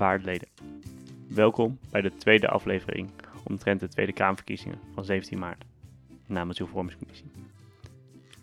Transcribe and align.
Waardeleden. 0.00 0.48
Welkom 1.28 1.78
bij 1.90 2.00
de 2.00 2.16
tweede 2.16 2.48
aflevering 2.48 3.10
omtrent 3.44 3.80
de 3.80 3.88
Tweede 3.88 4.12
Kamerverkiezingen 4.12 4.78
van 4.94 5.04
17 5.04 5.38
maart 5.38 5.64
namens 6.26 6.58
uw 6.58 6.66
vormingscommissie. 6.66 7.30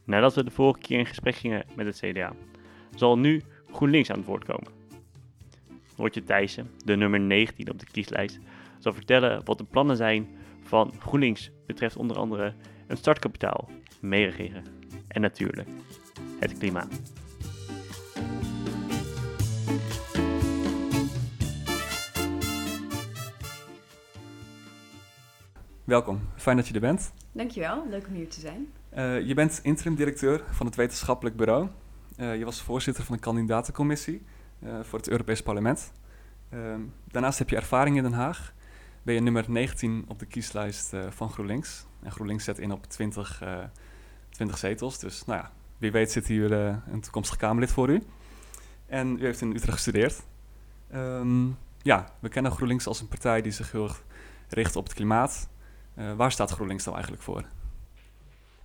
Nadat 0.04 0.36
we 0.36 0.44
de 0.44 0.52
vorige 0.52 0.80
keer 0.80 1.00
in 1.00 1.06
gesprek 1.06 1.36
gingen 1.36 1.66
met 1.76 1.86
het 1.86 2.00
CDA, 2.00 2.34
zal 2.96 3.18
nu 3.18 3.42
GroenLinks 3.72 4.10
aan 4.10 4.18
het 4.18 4.26
woord 4.26 4.46
komen. 4.46 4.72
Roortje 5.96 6.24
Thijssen, 6.24 6.70
de 6.86 6.96
nummer 6.96 7.20
19 7.20 7.72
op 7.72 7.80
de 7.80 7.86
kieslijst, 7.92 8.40
zal 8.80 8.94
vertellen 8.94 9.46
wat 9.46 9.58
de 9.58 9.64
plannen 9.64 9.98
zijn 9.98 10.28
van 10.64 10.94
GroenLinks 11.00 11.52
betreft 11.66 11.96
onder 11.96 12.18
andere 12.18 12.54
een 12.88 12.98
startkapitaal, 12.98 13.70
meeregeren 14.00 14.64
en 15.08 15.22
natuurlijk 15.22 15.68
het 16.40 16.58
klimaat. 16.58 17.17
Welkom, 25.88 26.22
fijn 26.36 26.58
dat 26.58 26.68
je 26.68 26.74
er 26.74 26.80
bent. 26.80 27.14
Dankjewel, 27.32 27.88
leuk 27.90 28.08
om 28.08 28.14
hier 28.14 28.30
te 28.30 28.40
zijn. 28.40 28.74
Uh, 28.98 29.22
je 29.28 29.34
bent 29.34 29.60
interim-directeur 29.64 30.44
van 30.52 30.66
het 30.66 30.76
wetenschappelijk 30.76 31.36
bureau. 31.36 31.68
Uh, 32.18 32.38
je 32.38 32.46
was 32.46 32.62
voorzitter 32.62 33.04
van 33.04 33.16
de 33.16 33.22
kandidatencommissie 33.22 34.26
uh, 34.60 34.80
voor 34.84 35.00
het 35.00 35.10
Europees 35.10 35.42
Parlement. 35.42 35.92
Ehm, 36.50 36.82
daarnaast 37.12 37.40
heb 37.40 37.50
je 37.50 37.56
ervaring 37.56 37.98
in 37.98 38.04
Den 38.04 38.14
Haag. 38.14 38.54
Ben 39.04 39.14
je 39.14 39.20
nummer 39.20 39.46
19 39.48 40.06
op 40.08 40.20
de 40.20 40.26
kieslijst 40.26 40.94
van 41.10 41.30
GroenLinks. 41.30 41.86
En 42.04 42.12
GroenLinks 42.12 42.44
zet 42.44 42.60
in 42.60 42.72
op 42.72 42.86
20, 42.86 43.44
20 44.30 44.58
zetels. 44.58 45.00
Dus 45.00 45.26
nou 45.26 45.40
ja, 45.40 45.52
wie 45.78 45.92
weet 45.92 46.12
zit 46.12 46.28
hier 46.28 46.52
een 46.52 47.02
toekomstig 47.02 47.38
Kamerlid 47.38 47.72
voor 47.72 47.90
u. 47.90 48.04
En 48.86 49.18
u 49.20 49.26
heeft 49.26 49.42
in 49.42 49.50
Utrecht 49.50 49.74
gestudeerd. 49.74 50.24
Um, 50.94 51.58
ja, 51.82 52.14
we 52.20 52.30
kennen 52.30 52.52
GroenLinks 52.52 52.88
als 52.88 53.02
een 53.02 53.08
partij 53.08 53.42
die 53.42 53.52
zich 53.52 53.72
heel 53.72 53.84
erg 53.84 54.04
richt 54.48 54.76
op 54.76 54.84
het 54.84 54.94
klimaat 54.94 55.50
uh, 56.00 56.14
waar 56.14 56.32
staat 56.32 56.52
GroenLinks 56.52 56.84
dan 56.84 56.94
eigenlijk 56.94 57.24
voor? 57.24 57.44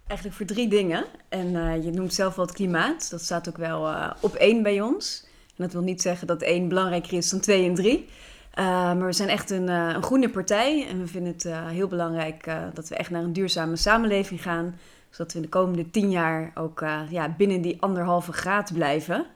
Eigenlijk 0.06 0.38
voor 0.38 0.46
drie 0.46 0.68
dingen. 0.68 1.04
En 1.28 1.46
uh, 1.46 1.84
je 1.84 1.90
noemt 1.90 2.14
zelf 2.14 2.34
wel 2.34 2.44
het 2.44 2.54
klimaat. 2.54 3.10
Dat 3.10 3.20
staat 3.20 3.48
ook 3.48 3.56
wel 3.56 3.88
uh, 3.88 4.10
op 4.20 4.34
één 4.34 4.62
bij 4.62 4.80
ons. 4.80 5.26
En 5.56 5.64
dat 5.64 5.72
wil 5.72 5.82
niet 5.82 6.02
zeggen 6.02 6.26
dat 6.26 6.42
één 6.42 6.68
belangrijker 6.68 7.12
is 7.12 7.30
dan 7.30 7.40
twee 7.40 7.68
en 7.68 7.74
drie. 7.74 8.08
maar 8.56 9.06
we 9.06 9.12
zijn 9.12 9.28
echt 9.28 9.50
een, 9.50 9.68
een, 9.68 10.02
groene 10.02 10.28
partij. 10.28 10.86
En 10.88 10.98
we 10.98 11.06
vinden 11.06 11.32
het 11.32 11.46
heel 11.66 11.88
belangrijk 11.88 12.50
dat 12.74 12.88
we 12.88 12.96
echt 12.96 13.10
naar 13.10 13.22
een 13.22 13.32
duurzame 13.32 13.76
samenleving 13.76 14.42
gaan. 14.42 14.78
Zodat 15.10 15.32
we 15.32 15.38
in 15.38 15.44
de 15.44 15.50
komende 15.50 15.90
tien 15.90 16.10
jaar 16.10 16.52
ook 16.54 16.84
ja, 17.10 17.34
binnen 17.36 17.60
die 17.60 17.82
anderhalve 17.82 18.32
graad 18.32 18.72
blijven. 18.72 19.26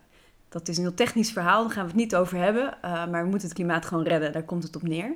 Dat 0.48 0.68
is 0.68 0.76
een 0.76 0.82
heel 0.82 0.94
technisch 0.94 1.32
verhaal, 1.32 1.62
daar 1.62 1.72
gaan 1.72 1.84
we 1.84 1.90
het 1.90 2.00
niet 2.00 2.16
over 2.16 2.38
hebben. 2.38 2.74
maar 2.82 3.22
we 3.22 3.28
moeten 3.28 3.48
het 3.48 3.56
klimaat 3.56 3.86
gewoon 3.86 4.04
redden, 4.04 4.32
daar 4.32 4.42
komt 4.42 4.62
het 4.62 4.76
op 4.76 4.82
neer. 4.82 5.14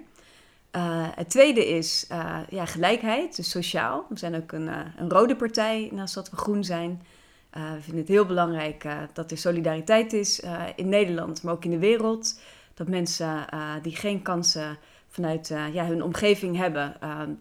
Uh, 0.76 1.06
het 1.14 1.30
tweede 1.30 1.68
is 1.68 2.06
uh, 2.12 2.38
ja, 2.48 2.64
gelijkheid, 2.64 3.36
dus 3.36 3.50
sociaal. 3.50 4.06
We 4.08 4.18
zijn 4.18 4.34
ook 4.34 4.52
een, 4.52 4.66
uh, 4.66 4.78
een 4.96 5.10
rode 5.10 5.36
partij 5.36 5.88
naast 5.92 6.14
dat 6.14 6.30
we 6.30 6.36
groen 6.36 6.64
zijn. 6.64 7.02
we 7.50 7.78
vinden 7.80 8.00
het 8.00 8.08
heel 8.08 8.26
belangrijk 8.26 8.86
dat 9.12 9.30
er 9.30 9.38
solidariteit 9.38 10.12
is 10.12 10.40
in 10.76 10.88
Nederland, 10.88 11.42
maar 11.42 11.52
ook 11.52 11.64
in 11.64 11.70
de 11.70 11.78
wereld. 11.78 12.40
Dat 12.74 12.88
mensen 12.88 13.46
die 13.82 13.96
geen 13.96 14.22
kansen 14.22 14.78
vanuit 15.08 15.48
ja, 15.72 15.86
hun 15.86 16.02
omgeving 16.02 16.56
hebben, 16.56 16.96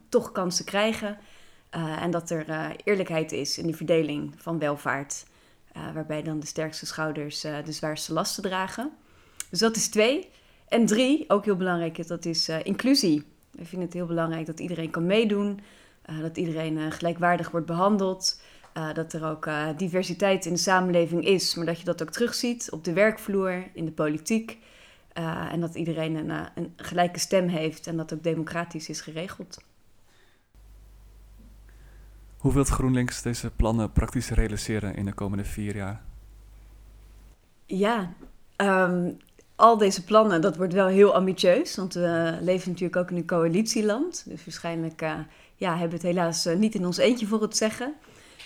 toch 0.10 0.32
kansen 0.32 0.66
krijgen. 0.66 1.18
en 2.00 2.12
dat 2.12 2.30
er 2.30 2.76
eerlijkheid 2.84 3.32
is 3.32 3.58
in 3.58 3.68
de 3.68 3.74
verdeling 3.74 4.34
van 4.38 4.60
welvaart, 4.60 5.26
waarbij 5.94 6.24
dan 6.24 6.40
de 6.40 6.46
sterkste 6.46 6.86
schouders 6.86 7.42
de 7.42 7.72
zwaarste 7.72 8.14
lasten 8.14 8.44
dragen. 8.44 8.92
Dus 9.50 9.60
dat 9.60 9.76
is 9.76 9.90
twee. 9.90 10.30
En 10.70 10.86
drie, 10.86 11.26
ook 11.28 11.46
heel 11.46 11.56
belangrijk, 11.56 12.08
dat 12.08 12.26
is 12.26 12.50
uh, 12.50 12.58
inclusie. 12.64 13.24
We 13.52 13.66
vinden 13.66 13.88
het 13.88 13.98
heel 13.98 14.06
belangrijk 14.06 14.46
dat 14.46 14.60
iedereen 14.60 14.90
kan 14.90 15.06
meedoen, 15.06 15.60
uh, 16.10 16.20
dat 16.20 16.38
iedereen 16.38 16.78
uh, 16.78 16.92
gelijkwaardig 16.92 17.52
wordt 17.52 17.66
behandeld, 17.66 18.42
dat 18.94 19.14
er 19.14 19.26
ook 19.26 19.50
diversiteit 19.78 20.46
in 20.46 20.54
de 20.54 20.60
samenleving 20.60 21.26
is, 21.26 21.56
maar 21.56 21.66
dat 21.66 21.80
je 21.80 21.86
dat 21.86 22.02
ook 22.02 22.10
terugziet 22.10 22.72
op 22.72 22.84
de 22.84 22.94
werkvloer, 22.94 23.64
in 23.74 23.86
de 23.86 23.92
politiek. 23.92 24.58
en 25.52 25.60
dat 25.60 25.76
iedereen 25.76 26.16
een, 26.16 26.48
een 26.56 26.74
gelijke 26.76 27.20
stem 27.20 27.48
heeft 27.48 27.88
en 27.88 27.98
dat 27.98 28.14
ook 28.14 28.24
democratisch 28.24 28.90
is 28.90 29.02
geregeld. 29.02 29.64
Hoe 32.38 32.54
wilt 32.54 32.70
GroenLinks 32.70 33.22
deze 33.22 33.52
plannen 33.52 33.92
praktisch 33.92 34.30
realiseren 34.30 34.96
in 34.96 35.06
de 35.06 35.14
komende 35.14 35.46
vier 35.46 35.76
jaar? 35.76 36.02
Ja, 37.66 38.14
um, 38.58 39.18
al 39.60 39.78
deze 39.78 40.04
plannen, 40.04 40.42
dat 40.42 40.58
wordt 40.58 40.74
wel 40.74 40.88
heel 40.88 41.16
ambitieus. 41.16 41.76
Want 41.76 41.94
we 41.94 42.38
leven 42.42 42.70
natuurlijk 42.70 42.96
ook 42.96 43.10
in 43.12 43.18
een 43.18 43.26
coalitieland. 43.26 44.24
Dus 44.28 44.46
waarschijnlijk 44.46 45.02
uh, 45.02 45.14
ja, 45.56 45.70
hebben 45.72 45.90
we 45.90 45.96
het 46.08 46.16
helaas 46.16 46.46
eh, 46.46 46.56
niet 46.56 46.76
in 46.76 46.86
ons 46.86 46.98
eentje 46.98 47.28
voor 47.28 47.42
het 47.42 47.58
zeggen. 47.58 47.94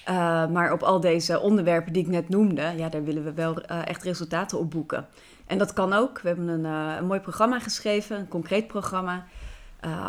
Uh, 0.10 0.48
maar 0.48 0.72
op 0.72 0.84
al 0.84 1.00
deze 1.00 1.40
onderwerpen 1.40 1.94
die 1.94 2.02
ik 2.02 2.08
net 2.10 2.30
noemde, 2.30 2.74
ja, 2.78 2.90
daar 2.90 3.04
willen 3.04 3.24
we 3.24 3.34
wel 3.34 3.62
echt 3.62 4.04
resultaten 4.04 4.60
op 4.60 4.72
boeken. 4.72 5.08
En 5.46 5.58
dat 5.58 5.74
kan 5.74 5.94
ook. 5.94 6.22
We 6.22 6.28
hebben 6.28 6.48
een, 6.48 6.66
een 6.98 7.06
mooi 7.06 7.20
programma 7.20 7.60
geschreven, 7.60 8.18
een 8.20 8.28
concreet 8.28 8.68
programma. 8.68 9.26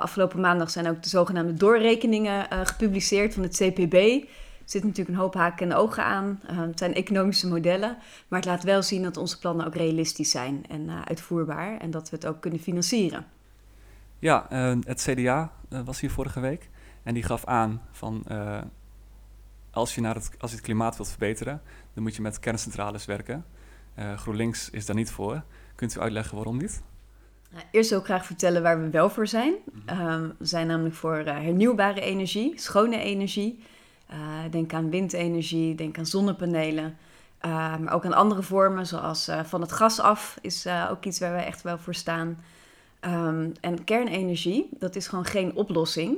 afgelopen 0.01 0.41
maandag 0.41 0.71
zijn 0.71 0.89
ook 0.89 1.03
de 1.03 1.09
zogenaamde 1.09 1.55
doorrekeningen 1.55 2.47
gepubliceerd 2.67 3.35
van 3.35 3.43
het 3.43 3.57
CPB 3.57 4.25
zit 4.65 4.83
natuurlijk 4.83 5.17
een 5.17 5.23
hoop 5.23 5.35
haken 5.35 5.71
en 5.71 5.77
ogen 5.77 6.05
aan. 6.05 6.41
Uh, 6.51 6.61
het 6.61 6.79
zijn 6.79 6.95
economische 6.95 7.49
modellen, 7.49 7.97
maar 8.29 8.39
het 8.39 8.49
laat 8.49 8.63
wel 8.63 8.83
zien 8.83 9.03
dat 9.03 9.17
onze 9.17 9.39
plannen 9.39 9.67
ook 9.67 9.75
realistisch 9.75 10.31
zijn 10.31 10.65
en 10.69 10.81
uh, 10.81 11.03
uitvoerbaar 11.03 11.79
en 11.79 11.91
dat 11.91 12.11
we 12.11 12.17
het 12.17 12.27
ook 12.27 12.41
kunnen 12.41 12.61
financieren. 12.61 13.27
Ja, 14.19 14.47
uh, 14.53 14.77
het 14.85 15.03
CDA 15.03 15.53
was 15.85 16.01
hier 16.01 16.11
vorige 16.11 16.41
week 16.41 16.71
en 17.03 17.15
die 17.15 17.23
gaf 17.23 17.45
aan 17.45 17.83
van 17.91 18.25
als, 19.71 19.95
je 19.95 20.01
naar 20.01 20.15
het, 20.15 20.31
als 20.39 20.51
je 20.51 20.57
het 20.57 20.67
klimaat 20.67 20.97
wilt 20.97 21.09
verbeteren, 21.09 21.63
dan 21.95 22.03
moet 22.03 22.17
je 22.17 22.23
met 22.23 22.41
kerncentrales 22.41 23.05
werken. 23.05 23.45
GroenLinks 24.17 24.71
is 24.71 24.87
daar 24.87 24.97
niet 24.97 25.11
voor. 25.11 25.43
Kunt 25.75 25.97
u 25.97 26.01
uitleggen 26.01 26.37
waarom 26.37 26.57
niet? 26.57 26.83
Eerst 27.71 27.91
wil 27.91 27.99
ik 27.99 28.05
graag 28.05 28.27
vertellen 28.27 28.63
waar 28.63 28.81
we 28.81 28.91
wel 28.91 29.11
voor 29.11 29.27
zijn. 29.27 29.55
Uh, 29.91 30.17
we 30.39 30.47
zijn 30.47 30.67
namelijk 30.67 30.95
voor 30.95 31.17
hernieuwbare 31.17 32.01
energie, 32.01 32.53
schone 32.59 32.99
energie. 32.99 33.65
Uh, 34.11 34.17
denk 34.51 34.73
aan 34.73 34.91
windenergie, 34.91 35.75
denk 35.75 35.99
aan 35.99 36.07
zonnepanelen. 36.07 36.97
Uh, 37.45 37.77
maar 37.79 37.93
ook 37.93 38.05
aan 38.05 38.13
andere 38.13 38.43
vormen, 38.43 38.87
zoals 38.87 39.29
uh, 39.29 39.45
van 39.45 39.61
het 39.61 39.73
gas 39.73 40.01
af, 40.01 40.39
is 40.41 40.67
ook 40.91 41.05
iets 41.05 41.19
waar 41.19 41.33
wij 41.33 41.45
echt 41.45 41.63
wel 41.63 41.79
voor 41.79 41.95
staan. 41.95 42.45
Um, 43.01 43.53
en 43.61 43.85
kernenergie, 43.85 44.69
dat 44.79 44.97
is 44.97 45.07
gewoon 45.07 45.25
geen 45.25 45.57
oplossing. 45.57 46.17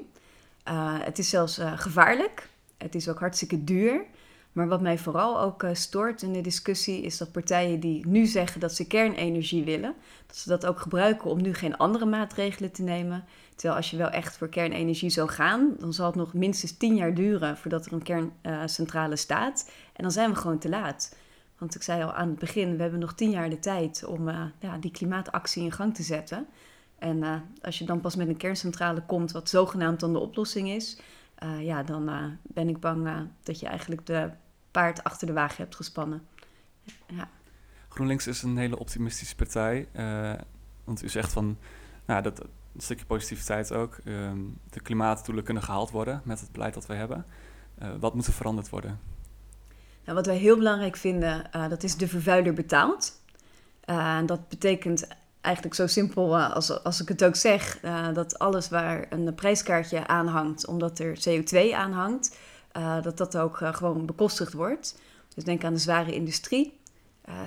het 1.01 1.19
is 1.19 1.29
zelfs 1.29 1.61
gevaarlijk. 1.77 2.49
Het 2.77 2.95
is 2.95 3.09
ook 3.09 3.19
hartstikke 3.19 3.65
duur. 3.65 4.05
Maar 4.53 4.69
wat 4.69 4.81
mij 4.81 4.99
vooral 4.99 5.41
ook 5.41 5.65
stoort 5.73 6.23
in 6.23 6.33
de 6.33 6.41
discussie 6.41 7.03
is 7.03 7.19
dat 7.19 7.33
partijen 7.33 7.81
die 7.81 8.07
nu 8.07 8.27
zeggen 8.27 8.61
dat 8.61 8.75
ze 8.75 8.87
kernenergie 8.87 9.65
willen, 9.65 9.95
dat 10.27 10.37
ze 10.37 10.49
dat 10.49 10.67
ook 10.67 10.81
gebruiken 10.81 11.31
om 11.31 11.43
nu 11.43 11.55
geen 11.55 11.77
andere 11.77 12.07
maatregelen 12.07 12.73
te 12.73 12.83
nemen. 12.83 13.25
Terwijl 13.57 13.77
als 13.77 13.91
je 13.91 13.97
wel 13.97 14.11
echt 14.11 14.37
voor 14.37 14.49
kernenergie 14.49 15.11
zou 15.11 15.29
gaan, 15.29 15.75
dan 15.79 15.93
zal 15.93 16.07
het 16.07 16.15
nog 16.15 16.35
minstens 16.35 16.77
tien 16.77 16.95
jaar 16.95 17.15
duren 17.15 17.57
voordat 17.57 17.87
er 17.87 17.93
een 17.93 18.31
kerncentrale 18.43 19.17
staat. 19.17 19.71
En 19.93 20.03
dan 20.03 20.13
zijn 20.13 20.31
we 20.31 20.37
gewoon 20.37 20.59
te 20.59 20.69
laat. 20.69 21.17
Want 21.59 21.75
ik 21.75 21.83
zei 21.83 22.03
al 22.03 22.13
aan 22.13 22.29
het 22.29 22.39
begin, 22.39 22.77
we 22.77 22.83
hebben 22.83 23.01
nog 23.01 23.15
tien 23.15 23.31
jaar 23.31 23.51
de 23.51 23.59
tijd 23.59 24.05
om 24.05 24.29
uh, 24.29 24.45
ja, 24.59 24.79
die 24.79 24.91
klimaatactie 24.91 25.63
in 25.63 25.73
gang 25.73 25.95
te 25.95 26.03
zetten. 26.03 26.47
En 26.99 27.17
uh, 27.17 27.37
als 27.63 27.79
je 27.79 27.85
dan 27.85 28.01
pas 28.01 28.17
met 28.17 28.29
een 28.29 28.37
kerncentrale 28.37 29.03
komt, 29.03 29.33
wat 29.33 29.49
zogenaamd 29.49 30.01
dan 30.01 30.13
de 30.13 30.19
oplossing 30.19 30.69
is, 30.69 30.99
uh, 31.43 31.65
ja, 31.65 31.83
dan 31.83 32.37
ben 32.43 32.69
ik 32.69 32.81
bang 32.81 33.29
dat 33.43 33.61
je 33.61 33.67
eigenlijk 33.67 34.07
de 34.07 34.31
paard 34.71 35.05
achter 35.05 35.27
de 35.27 35.33
wagen 35.33 35.63
hebt 35.63 35.77
gespannen. 35.77 36.23
Ja. 37.07 37.29
GroenLinks 37.89 38.27
is 38.27 38.43
een 38.43 38.57
hele 38.57 38.79
optimistische 38.79 39.37
partij. 39.37 39.89
want 40.85 41.03
u 41.03 41.09
zegt 41.09 41.33
van, 41.33 41.59
nou, 42.05 42.23
dat, 42.23 42.47
een 42.77 42.83
stukje 42.83 43.07
positiviteit 43.07 43.73
ook. 43.73 43.99
Ehm, 44.05 44.39
de 44.71 44.81
klimaatdoelen 44.81 45.45
kunnen 45.45 45.63
gehaald 45.63 45.91
worden 45.91 46.21
met 46.25 46.41
het 46.41 46.53
beleid 46.53 46.75
dat 46.75 46.87
we 46.87 46.95
hebben. 46.95 47.27
Uh, 47.83 47.89
wat 48.01 48.15
moet 48.15 48.27
er 48.27 48.33
veranderd 48.33 48.69
worden? 48.69 49.01
Nou, 50.05 50.17
wat 50.17 50.27
wij 50.27 50.37
heel 50.37 50.57
belangrijk 50.57 50.97
vinden, 50.97 51.45
uh, 51.57 51.69
dat 51.69 51.83
is 51.83 51.97
de 51.97 52.09
vervuiler 52.09 52.53
betaalt. 52.53 53.21
Uh, 53.91 54.19
dat 54.27 54.49
betekent 54.49 55.07
eigenlijk 55.41 55.75
zo 55.77 55.87
simpel 55.87 56.39
als, 56.39 56.85
als 56.85 57.01
ik 57.01 57.09
het 57.09 57.25
ook 57.25 57.37
zeg, 57.37 57.81
dat 58.13 58.39
alles 58.39 58.69
waar 58.69 59.07
een 59.11 59.35
prijskaartje 59.35 60.07
aan 60.07 60.27
hangt, 60.27 60.67
omdat 60.67 60.99
er 60.99 61.19
CO2 61.29 61.75
aan 61.75 61.93
hangt, 61.93 62.37
dat 63.03 63.17
dat 63.17 63.37
ook 63.37 63.57
gewoon 63.57 64.07
bekostigd 64.07 64.53
wordt. 64.53 65.01
Dus 65.35 65.45
denk 65.45 65.65
aan 65.65 65.73
de 65.73 65.79
zware 65.79 66.15
industrie. 66.15 66.81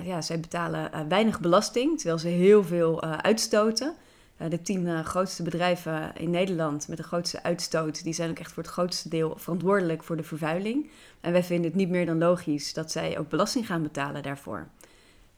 ja, 0.04 0.22
zij 0.22 0.40
betalen 0.40 1.08
weinig 1.08 1.40
belasting, 1.40 1.98
terwijl 1.98 2.20
ze 2.20 2.28
heel 2.28 2.64
veel 2.64 3.04
uitstoten. 3.04 3.96
Eh, 4.40 4.50
de 4.50 4.62
tien 4.62 4.88
eh, 4.88 5.06
grootste 5.06 5.44
bedrijven 5.44 6.12
in 6.16 6.30
Nederland 6.30 6.88
met 6.88 6.98
de 6.98 7.04
grootste 7.04 7.44
uitstoot, 7.44 8.04
die 8.04 8.14
zijn 8.14 8.30
ook 8.30 8.40
echt 8.40 8.52
voor 8.52 8.64
het 8.64 8.72
grootste 8.72 9.10
deel 9.10 9.34
verantwoordelijk 9.38 10.04
voor 10.04 10.18
de 10.18 10.24
vervuiling. 10.24 10.90
En 11.22 11.32
wij 11.32 11.44
vinden 11.44 11.66
het 11.66 11.76
niet 11.76 11.90
meer 11.90 12.06
dan 12.06 12.18
logisch 12.18 12.74
dat 12.74 12.92
zij 12.92 13.20
ook 13.20 13.30
belasting 13.30 13.66
gaan 13.66 13.82
betalen 13.82 14.24
daarvoor. 14.24 14.68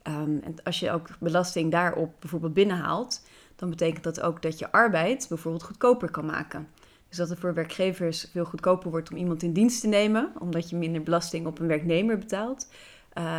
Ehm, 0.02 0.38
en 0.42 0.54
als 0.64 0.80
je 0.80 0.90
ook 0.90 1.08
belasting 1.18 1.70
daarop 1.70 2.14
bijvoorbeeld 2.18 2.54
binnenhaalt, 2.54 3.22
dan 3.56 3.70
betekent 3.70 4.04
dat 4.04 4.20
ook 4.20 4.42
dat 4.42 4.58
je 4.58 4.72
arbeid 4.72 5.26
bijvoorbeeld 5.28 5.64
goedkoper 5.64 6.10
kan 6.10 6.26
maken. 6.26 6.68
Dus 7.08 7.16
dat 7.16 7.28
het 7.28 7.38
voor 7.38 7.54
werkgevers 7.54 8.28
veel 8.32 8.44
goedkoper 8.44 8.90
wordt 8.90 9.10
om 9.10 9.16
iemand 9.16 9.42
in 9.42 9.52
dienst 9.52 9.80
te 9.80 9.86
nemen, 9.86 10.32
omdat 10.38 10.70
je 10.70 10.76
minder 10.76 11.02
belasting 11.02 11.46
op 11.46 11.58
een 11.58 11.66
werknemer 11.66 12.18
betaalt. 12.18 12.68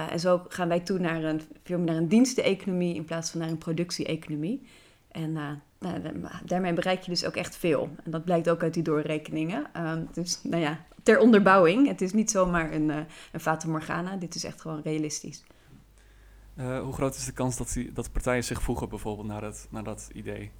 En 0.10 0.20
zo 0.20 0.46
gaan 0.48 0.68
wij 0.68 0.80
toe 0.80 1.00
naar 1.00 1.24
een, 1.24 1.42
veel 1.64 1.80
naar 1.80 1.96
een 1.96 2.08
diensteconomie 2.08 2.96
in 2.96 3.06
plaats 3.06 3.32
van 3.32 3.40
naar 3.40 3.50
een 3.50 3.58
productie-economie. 3.58 4.62
En 5.14 5.30
uh, 5.30 5.50
nou, 5.80 6.16
daarmee 6.46 6.74
bereik 6.74 7.02
je 7.02 7.12
dus 7.12 7.26
ook 7.26 7.36
echt 7.36 7.56
veel. 7.56 7.90
En 8.04 8.12
dat 8.12 8.24
blijkt 8.24 8.50
ook 8.50 8.64
uit 8.64 8.74
die 8.74 8.84
doorrekeningen. 8.84 9.66
Uh, 9.78 9.94
dus 10.14 10.40
nou 10.44 10.62
ja, 10.62 10.80
ter 11.04 11.20
onderbouwing. 11.20 11.88
Het 11.88 12.02
is 12.02 12.14
niet 12.14 12.32
zomaar 12.32 12.74
een, 12.74 12.90
uh, 12.90 12.98
een 13.32 13.40
fata 13.40 13.68
morgana. 13.68 14.16
Dit 14.16 14.36
is 14.36 14.44
echt 14.44 14.62
gewoon 14.62 14.82
realistisch. 14.84 15.44
hoe 16.56 16.94
groot 16.94 17.16
is 17.16 17.26
de 17.26 17.32
kans 17.32 17.58
dat, 17.58 17.72
die, 17.74 17.92
dat 17.92 18.12
partijen 18.12 18.44
zich 18.44 18.62
voegen 18.62 18.90
bijvoorbeeld 18.90 19.28
naar, 19.28 19.44
het, 19.44 19.68
naar 19.70 19.84
dat 19.84 20.10
idee? 20.14 20.52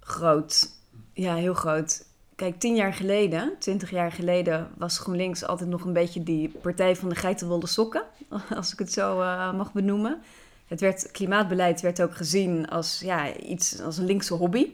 Groot. 0.00 0.70
Ja, 1.12 1.34
heel 1.34 1.54
groot. 1.54 2.06
Kijk, 2.34 2.58
tien 2.58 2.74
jaar 2.74 2.94
geleden, 2.94 3.52
twintig 3.58 3.90
jaar 3.90 4.12
geleden, 4.12 4.70
was 4.76 4.98
GroenLinks 4.98 5.44
altijd 5.44 5.70
nog 5.70 5.84
een 5.84 5.92
beetje 5.92 6.22
die 6.22 6.48
partij 6.48 6.96
van 6.96 7.08
de 7.08 7.14
geitenwolle 7.14 7.66
sokken, 7.66 8.02
als 8.56 8.72
ik 8.72 8.78
het 8.78 8.92
zo 8.92 9.16
mag 9.52 9.72
benoemen. 9.72 10.22
Het 10.66 10.80
werd, 10.80 11.10
klimaatbeleid 11.10 11.80
werd 11.80 12.02
ook 12.02 12.14
gezien 12.14 12.68
als, 12.68 13.00
ja, 13.00 13.36
iets, 13.36 13.80
als 13.80 13.98
een 13.98 14.04
linkse 14.04 14.34
hobby. 14.34 14.72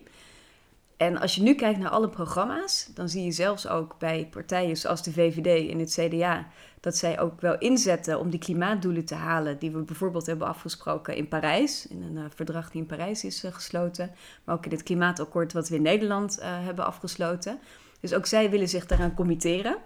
En 0.97 1.19
als 1.21 1.35
je 1.35 1.43
nu 1.43 1.55
kijkt 1.55 1.79
naar 1.79 1.91
alle 1.91 2.09
programma's, 2.09 2.91
dan 2.95 3.09
zie 3.09 3.25
je 3.25 3.33
zelfs 3.33 3.69
ook 3.69 3.99
bij 3.99 4.29
partijen 4.31 4.77
zoals 4.77 5.03
de 5.03 5.13
VVD 5.13 5.71
en 5.71 5.79
het 5.79 5.99
CDA 6.01 6.47
dat 6.81 6.97
zij 6.97 7.21
ook 7.21 7.41
wel 7.41 7.59
inzetten 7.59 8.19
om 8.19 8.31
die 8.31 8.41
klimaatdoelen 8.41 9.05
te 9.05 9.15
halen, 9.15 9.59
die 9.59 9.71
we 9.71 9.79
bijvoorbeeld 9.79 10.27
hebben 10.27 10.47
afgesproken 10.47 11.17
in 11.17 11.29
Parijs, 11.29 11.87
in 11.87 12.03
een 12.03 12.17
uh, 12.17 12.25
verdrag 12.35 12.71
die 12.71 12.81
in 12.81 12.87
Parijs 12.87 13.25
is 13.25 13.45
uh, 13.45 13.53
gesloten, 13.53 14.11
maar 14.45 14.55
ook 14.55 14.65
in 14.65 14.71
het 14.71 14.83
klimaatakkoord 14.83 15.53
wat 15.53 15.69
we 15.69 15.75
in 15.75 15.83
Nederland 15.83 16.39
uh, 16.39 16.45
hebben 16.65 16.87
afgesloten. 16.87 17.59
Dus 18.01 18.15
ook 18.15 18.27
zij 18.27 18.51
willen 18.51 18.69
zich 18.69 18.87
daaraan 18.87 19.15
committeren. 19.15 19.77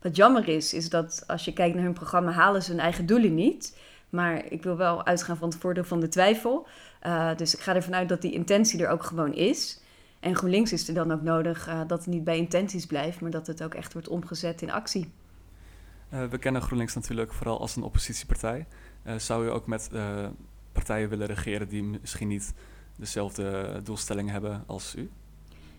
Wat 0.00 0.16
jammer 0.16 0.48
is, 0.48 0.74
is 0.74 0.88
dat 0.88 1.24
als 1.26 1.44
je 1.44 1.52
kijkt 1.52 1.74
naar 1.74 1.84
hun 1.84 1.94
programma, 1.94 2.30
halen 2.30 2.62
ze 2.62 2.70
hun 2.70 2.80
eigen 2.80 3.06
doelen 3.06 3.34
niet. 3.34 3.76
Maar 4.14 4.44
ik 4.52 4.62
wil 4.62 4.76
wel 4.76 5.06
uitgaan 5.06 5.36
van 5.36 5.48
het 5.48 5.58
voordeel 5.58 5.84
van 5.84 6.00
de 6.00 6.08
twijfel. 6.08 6.66
dus 7.36 7.54
ik 7.54 7.60
ga 7.60 7.74
ervan 7.74 7.94
uit 7.94 8.08
dat 8.08 8.22
die 8.22 8.32
intentie 8.32 8.82
er 8.82 8.88
ook 8.88 9.02
gewoon 9.02 9.34
is. 9.34 9.80
En 10.20 10.36
GroenLinks 10.36 10.72
is 10.72 10.88
er 10.88 10.94
dan 10.94 11.12
ook 11.12 11.22
nodig 11.22 11.68
dat 11.86 11.98
het 11.98 12.06
niet 12.06 12.24
bij 12.24 12.36
intenties 12.36 12.86
blijft, 12.86 13.20
maar 13.20 13.30
dat 13.30 13.46
het 13.46 13.62
ook 13.62 13.74
echt 13.74 13.92
wordt 13.92 14.08
omgezet 14.08 14.62
in 14.62 14.70
actie. 14.70 15.12
Uh, 16.12 16.24
we 16.24 16.38
kennen 16.38 16.62
GroenLinks 16.62 16.94
natuurlijk 16.94 17.32
vooral 17.32 17.60
als 17.60 17.76
een 17.76 17.82
oppositiepartij. 17.82 18.66
Zou 19.16 19.46
u 19.46 19.50
ook 19.50 19.66
met 19.66 19.90
partijen 20.72 21.08
willen 21.08 21.26
regeren 21.26 21.68
die 21.68 21.82
misschien 21.82 22.28
niet 22.28 22.54
dezelfde 22.96 23.80
doelstelling 23.82 24.30
hebben 24.30 24.64
als 24.66 24.94
u? 24.96 25.10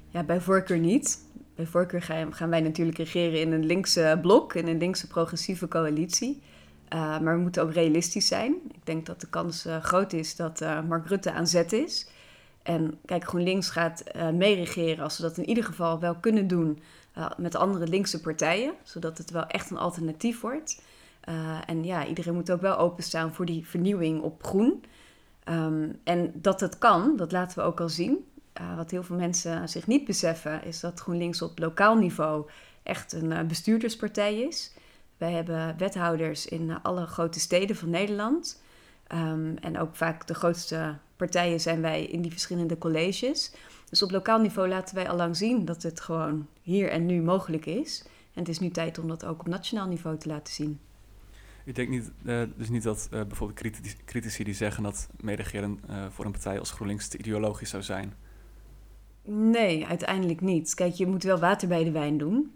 Ja, 0.09 0.23
bij 0.23 0.41
voorkeur 0.41 0.79
niet. 0.79 1.19
Bij 1.55 1.65
voorkeur 1.65 2.01
gaan 2.29 2.49
wij 2.49 2.61
natuurlijk 2.61 2.97
regeren 2.97 3.41
in 3.41 3.51
een 3.51 3.65
linkse 3.65 4.19
blok, 4.21 4.53
in 4.53 4.67
een 4.67 4.77
linkse 4.77 5.07
progressieve 5.07 5.67
coalitie. 5.67 6.41
Maar 6.89 7.35
we 7.35 7.41
moeten 7.41 7.63
ook 7.63 7.73
realistisch 7.73 8.27
zijn. 8.27 8.53
Ik 8.73 8.85
denk 8.85 9.05
dat 9.05 9.21
de 9.21 9.29
kans 9.29 9.65
groot 9.81 10.13
is 10.13 10.35
dat 10.35 10.59
Mark 10.87 11.07
Rutte 11.07 11.31
aan 11.31 11.47
zet 11.47 11.73
is. 11.73 12.07
En 12.63 12.99
kijk, 13.05 13.23
GroenLinks 13.27 13.69
gaat 13.69 14.03
meeregeren 14.33 15.03
als 15.03 15.15
ze 15.15 15.21
dat 15.21 15.37
in 15.37 15.49
ieder 15.49 15.63
geval 15.63 15.99
wel 15.99 16.15
kunnen 16.15 16.47
doen 16.47 16.79
met 17.37 17.55
andere 17.55 17.87
linkse 17.87 18.21
partijen, 18.21 18.73
zodat 18.83 19.17
het 19.17 19.31
wel 19.31 19.47
echt 19.47 19.69
een 19.69 19.77
alternatief 19.77 20.41
wordt. 20.41 20.81
En 21.65 21.83
ja, 21.83 22.05
iedereen 22.05 22.33
moet 22.33 22.51
ook 22.51 22.61
wel 22.61 22.77
openstaan 22.77 23.33
voor 23.33 23.45
die 23.45 23.67
vernieuwing 23.67 24.21
op 24.21 24.43
groen. 24.43 24.83
Um, 25.49 25.99
en 26.03 26.31
dat 26.33 26.59
het 26.59 26.77
kan, 26.77 27.15
dat 27.15 27.31
laten 27.31 27.57
we 27.57 27.63
ook 27.63 27.79
al 27.79 27.89
zien. 27.89 28.25
Wat 28.75 28.91
heel 28.91 29.03
veel 29.03 29.15
mensen 29.15 29.69
zich 29.69 29.88
niet 29.88 30.05
beseffen, 30.05 30.63
is 30.63 30.79
dat 30.79 30.99
GroenLinks 30.99 31.41
op 31.41 31.59
lokaal 31.59 31.95
niveau 31.95 32.49
echt 32.83 33.13
een 33.13 33.47
bestuurderspartij 33.47 34.39
is. 34.39 34.73
Wij 35.17 35.31
hebben 35.31 35.77
wethouders 35.77 36.45
in 36.45 36.81
alle 36.81 37.06
grote 37.06 37.39
steden 37.39 37.75
van 37.75 37.89
Nederland. 37.89 38.63
Um, 39.13 39.57
en 39.57 39.79
ook 39.79 39.95
vaak 39.95 40.27
de 40.27 40.33
grootste 40.33 40.97
partijen 41.15 41.59
zijn 41.59 41.81
wij 41.81 42.06
in 42.06 42.21
die 42.21 42.31
verschillende 42.31 42.77
colleges. 42.77 43.51
Dus 43.89 44.03
op 44.03 44.12
lokaal 44.12 44.39
niveau 44.39 44.67
laten 44.67 44.95
wij 44.95 45.09
al 45.09 45.15
lang 45.15 45.38
zien 45.38 45.65
dat 45.65 45.83
het 45.83 46.00
gewoon 46.00 46.47
hier 46.62 46.89
en 46.89 47.06
nu 47.06 47.21
mogelijk 47.21 47.65
is. 47.65 48.03
En 48.33 48.39
het 48.39 48.50
is 48.50 48.59
nu 48.59 48.69
tijd 48.69 49.00
om 49.00 49.07
dat 49.07 49.25
ook 49.25 49.39
op 49.39 49.47
nationaal 49.47 49.88
niveau 49.88 50.17
te 50.17 50.27
laten 50.27 50.53
zien. 50.53 50.79
U 51.65 51.71
denkt 51.71 51.91
niet, 51.91 52.12
uh, 52.23 52.41
dus 52.56 52.69
niet 52.69 52.83
dat 52.83 53.07
uh, 53.13 53.21
bijvoorbeeld 53.21 53.59
critici, 53.59 53.95
critici, 54.06 54.44
die 54.44 54.53
zeggen 54.53 54.83
dat 54.83 55.09
meeregeren 55.19 55.79
uh, 55.89 56.06
voor 56.09 56.25
een 56.25 56.31
partij 56.31 56.59
als 56.59 56.71
GroenLinks 56.71 57.07
te 57.07 57.17
ideologisch 57.17 57.69
zou 57.69 57.83
zijn? 57.83 58.13
Nee, 59.23 59.85
uiteindelijk 59.85 60.41
niet. 60.41 60.73
Kijk, 60.73 60.94
je 60.94 61.07
moet 61.07 61.23
wel 61.23 61.39
water 61.39 61.67
bij 61.67 61.83
de 61.83 61.91
wijn 61.91 62.17
doen. 62.17 62.56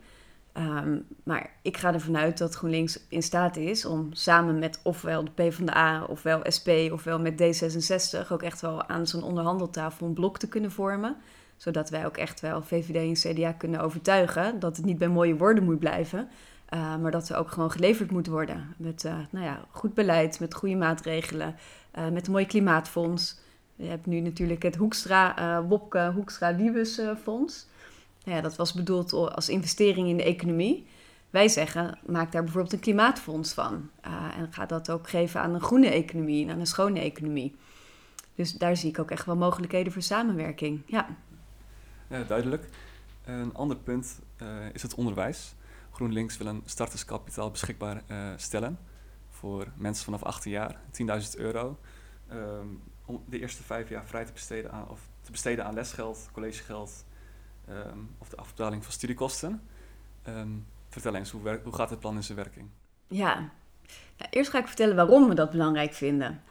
Um, 0.57 1.05
maar 1.23 1.49
ik 1.61 1.77
ga 1.77 1.93
ervan 1.93 2.17
uit 2.17 2.37
dat 2.37 2.55
GroenLinks 2.55 2.99
in 3.09 3.23
staat 3.23 3.57
is 3.57 3.85
om 3.85 4.13
samen 4.13 4.59
met 4.59 4.79
ofwel 4.83 5.23
de 5.23 5.31
PvdA, 5.31 6.03
ofwel 6.03 6.41
SP, 6.55 6.69
ofwel 6.91 7.19
met 7.19 7.33
D66 7.33 8.31
ook 8.31 8.41
echt 8.41 8.61
wel 8.61 8.87
aan 8.87 9.07
zo'n 9.07 9.23
onderhandeltafel 9.23 10.07
een 10.07 10.13
blok 10.13 10.37
te 10.37 10.47
kunnen 10.47 10.71
vormen. 10.71 11.15
Zodat 11.57 11.89
wij 11.89 12.05
ook 12.05 12.17
echt 12.17 12.39
wel 12.39 12.61
VVD 12.61 13.23
en 13.25 13.33
CDA 13.33 13.51
kunnen 13.51 13.79
overtuigen 13.79 14.59
dat 14.59 14.77
het 14.77 14.85
niet 14.85 14.97
bij 14.97 15.07
mooie 15.07 15.37
woorden 15.37 15.63
moet 15.63 15.79
blijven. 15.79 16.29
Uh, 16.73 16.95
maar 16.95 17.11
dat 17.11 17.29
er 17.29 17.37
ook 17.37 17.51
gewoon 17.51 17.71
geleverd 17.71 18.11
moet 18.11 18.27
worden. 18.27 18.75
Met 18.77 19.03
uh, 19.03 19.13
nou 19.29 19.45
ja, 19.45 19.65
goed 19.71 19.93
beleid, 19.93 20.39
met 20.39 20.53
goede 20.53 20.75
maatregelen, 20.75 21.55
uh, 21.97 22.09
met 22.09 22.25
een 22.25 22.31
mooi 22.31 22.45
klimaatfonds. 22.45 23.39
Je 23.75 23.87
hebt 23.87 24.05
nu 24.05 24.19
natuurlijk 24.19 24.63
het 24.63 24.75
Hoekstra, 24.75 25.63
Wopke 25.63 26.11
Hoekstra-Wiebes 26.15 27.01
fonds. 27.23 27.67
Ja, 28.29 28.41
dat 28.41 28.55
was 28.55 28.73
bedoeld 28.73 29.13
als 29.13 29.49
investering 29.49 30.07
in 30.07 30.17
de 30.17 30.23
economie. 30.23 30.87
Wij 31.29 31.47
zeggen, 31.47 31.99
maak 32.05 32.31
daar 32.31 32.43
bijvoorbeeld 32.43 32.73
een 32.73 32.79
klimaatfonds 32.79 33.53
van. 33.53 33.89
Uh, 34.05 34.37
en 34.37 34.53
ga 34.53 34.65
dat 34.65 34.91
ook 34.91 35.09
geven 35.09 35.41
aan 35.41 35.53
een 35.53 35.61
groene 35.61 35.89
economie 35.89 36.45
en 36.45 36.51
aan 36.51 36.59
een 36.59 36.67
schone 36.67 36.99
economie. 36.99 37.55
Dus 38.35 38.51
daar 38.51 38.77
zie 38.77 38.89
ik 38.89 38.99
ook 38.99 39.11
echt 39.11 39.25
wel 39.25 39.35
mogelijkheden 39.35 39.93
voor 39.93 40.01
samenwerking. 40.01 40.81
Ja, 40.85 41.07
ja 42.07 42.23
duidelijk. 42.23 42.69
Een 43.25 43.53
ander 43.53 43.77
punt 43.77 44.19
uh, 44.41 44.47
is 44.73 44.81
het 44.81 44.95
onderwijs. 44.95 45.55
GroenLinks 45.91 46.37
wil 46.37 46.47
een 46.47 46.61
starterskapitaal 46.65 47.51
beschikbaar 47.51 48.03
uh, 48.07 48.17
stellen 48.35 48.79
voor 49.29 49.67
mensen 49.75 50.05
vanaf 50.05 50.23
18 50.23 50.51
jaar, 50.51 50.79
10.000 51.21 51.39
euro. 51.39 51.77
Um, 52.31 52.81
om 53.05 53.23
de 53.25 53.39
eerste 53.39 53.63
vijf 53.63 53.89
jaar 53.89 54.05
vrij 54.05 54.25
te 54.25 54.31
besteden 54.31 54.71
aan, 54.71 54.89
of 54.89 54.99
te 55.21 55.31
besteden 55.31 55.65
aan 55.65 55.73
lesgeld, 55.73 56.29
collegegeld 56.31 57.05
um, 57.69 58.09
of 58.17 58.29
de 58.29 58.35
afbetaling 58.35 58.83
van 58.83 58.93
studiekosten. 58.93 59.61
Um, 60.27 60.65
vertel 60.89 61.15
eens, 61.15 61.31
hoe, 61.31 61.59
hoe 61.63 61.75
gaat 61.75 61.89
het 61.89 61.99
plan 61.99 62.15
in 62.15 62.23
zijn 62.23 62.37
werking? 62.37 62.67
Ja, 63.07 63.35
nou, 64.17 64.29
eerst 64.29 64.49
ga 64.49 64.59
ik 64.59 64.67
vertellen 64.67 64.95
waarom 64.95 65.27
we 65.27 65.35
dat 65.35 65.51
belangrijk 65.51 65.93
vinden. 65.93 66.41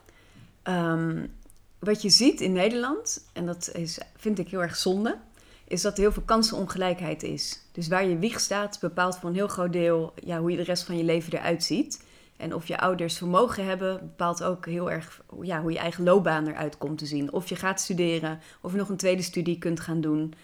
Um, 0.65 1.35
wat 1.79 2.03
je 2.03 2.11
ziet 2.11 2.41
in 2.41 2.53
Nederland, 2.53 3.29
en 3.33 3.47
dat 3.47 3.71
is, 3.75 3.99
vind 4.17 4.39
ik 4.39 4.49
heel 4.49 4.63
erg 4.63 4.77
zonde, 4.77 5.19
is 5.65 5.83
dat 5.83 5.95
er 5.95 6.01
heel 6.01 6.13
veel 6.13 6.23
kansenongelijkheid 6.23 7.23
is. 7.23 7.63
Dus 7.73 7.89
waar 7.89 8.05
je 8.05 8.19
wieg 8.19 8.41
staat, 8.41 8.81
bepaalt 8.81 9.19
voor 9.19 9.29
een 9.29 9.35
heel 9.35 9.49
groot 9.49 9.73
deel 9.73 10.15
ja, 10.25 10.39
hoe 10.39 10.51
je 10.51 10.57
de 10.57 10.63
rest 10.63 10.83
van 10.83 10.97
je 10.97 11.05
leven 11.05 11.33
eruit 11.33 11.65
ziet. 11.65 12.07
En 12.37 12.55
of 12.55 12.67
je 12.67 12.79
ouders 12.79 13.19
vermogen 13.19 13.65
hebben, 13.65 13.99
bepaalt 13.99 14.43
ook 14.43 14.67
heel 14.67 14.91
erg 14.91 15.23
ja, 15.43 15.61
hoe 15.61 15.73
je 15.73 15.79
eigen 15.79 16.05
loopbaan 16.05 16.47
eruit 16.47 16.79
komt 16.79 16.99
te 16.99 17.07
zien. 17.07 17.33
Of 17.33 17.49
je 17.49 17.57
gaat 17.57 17.81
studeren, 17.81 18.41
of 18.61 18.73
je 18.73 18.79
nog 18.79 18.89
een 18.89 18.97
tweede 18.97 19.23
studie 19.23 19.59
kunt 19.59 19.81
gaan 19.81 20.01
doen. 20.01 20.35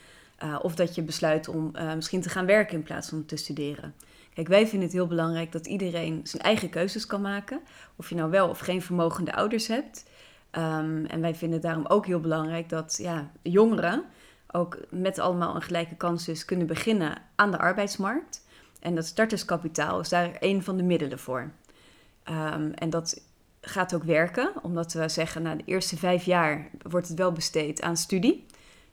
Uh, 0.45 0.59
of 0.63 0.75
dat 0.75 0.95
je 0.95 1.03
besluit 1.03 1.49
om 1.49 1.71
uh, 1.77 1.95
misschien 1.95 2.21
te 2.21 2.29
gaan 2.29 2.47
werken 2.47 2.77
in 2.77 2.83
plaats 2.83 3.09
van 3.09 3.25
te 3.25 3.37
studeren. 3.37 3.95
Kijk, 4.35 4.49
wij 4.49 4.67
vinden 4.67 4.89
het 4.89 4.97
heel 4.97 5.07
belangrijk 5.07 5.53
dat 5.53 5.67
iedereen 5.67 6.21
zijn 6.23 6.43
eigen 6.43 6.69
keuzes 6.71 7.07
kan 7.07 7.21
maken. 7.21 7.61
Of 7.97 8.09
je 8.09 8.15
nou 8.15 8.31
wel 8.31 8.49
of 8.49 8.59
geen 8.59 8.83
vermogende 8.83 9.35
ouders 9.35 9.67
hebt. 9.67 10.05
Um, 10.53 11.07
en 11.07 11.21
wij 11.21 11.35
vinden 11.35 11.59
het 11.59 11.67
daarom 11.67 11.87
ook 11.87 12.07
heel 12.07 12.21
belangrijk 12.21 12.69
dat 12.69 12.97
ja, 13.01 13.31
jongeren 13.43 14.05
ook 14.51 14.79
met 14.91 15.19
allemaal 15.19 15.55
een 15.55 15.63
gelijke 15.63 15.97
kans 15.97 16.25
dus 16.25 16.45
kunnen 16.45 16.67
beginnen 16.67 17.23
aan 17.35 17.51
de 17.51 17.59
arbeidsmarkt. 17.59 18.47
En 18.81 18.95
dat 18.95 19.07
starterskapitaal 19.07 20.01
is 20.01 20.09
daar 20.09 20.37
een 20.41 20.63
van 20.63 20.77
de 20.77 20.83
middelen 20.83 21.19
voor. 21.19 21.51
Um, 22.31 22.73
en 22.73 22.91
dat 22.91 23.23
gaat 23.61 23.95
ook 23.95 24.05
werken, 24.05 24.53
omdat 24.63 24.93
we 24.93 25.09
zeggen, 25.09 25.43
na 25.43 25.55
de 25.55 25.65
eerste 25.65 25.97
vijf 25.97 26.25
jaar 26.25 26.71
wordt 26.83 27.09
het 27.09 27.19
wel 27.19 27.33
besteed 27.33 27.83
aan 27.83 27.97
studie. 27.97 28.47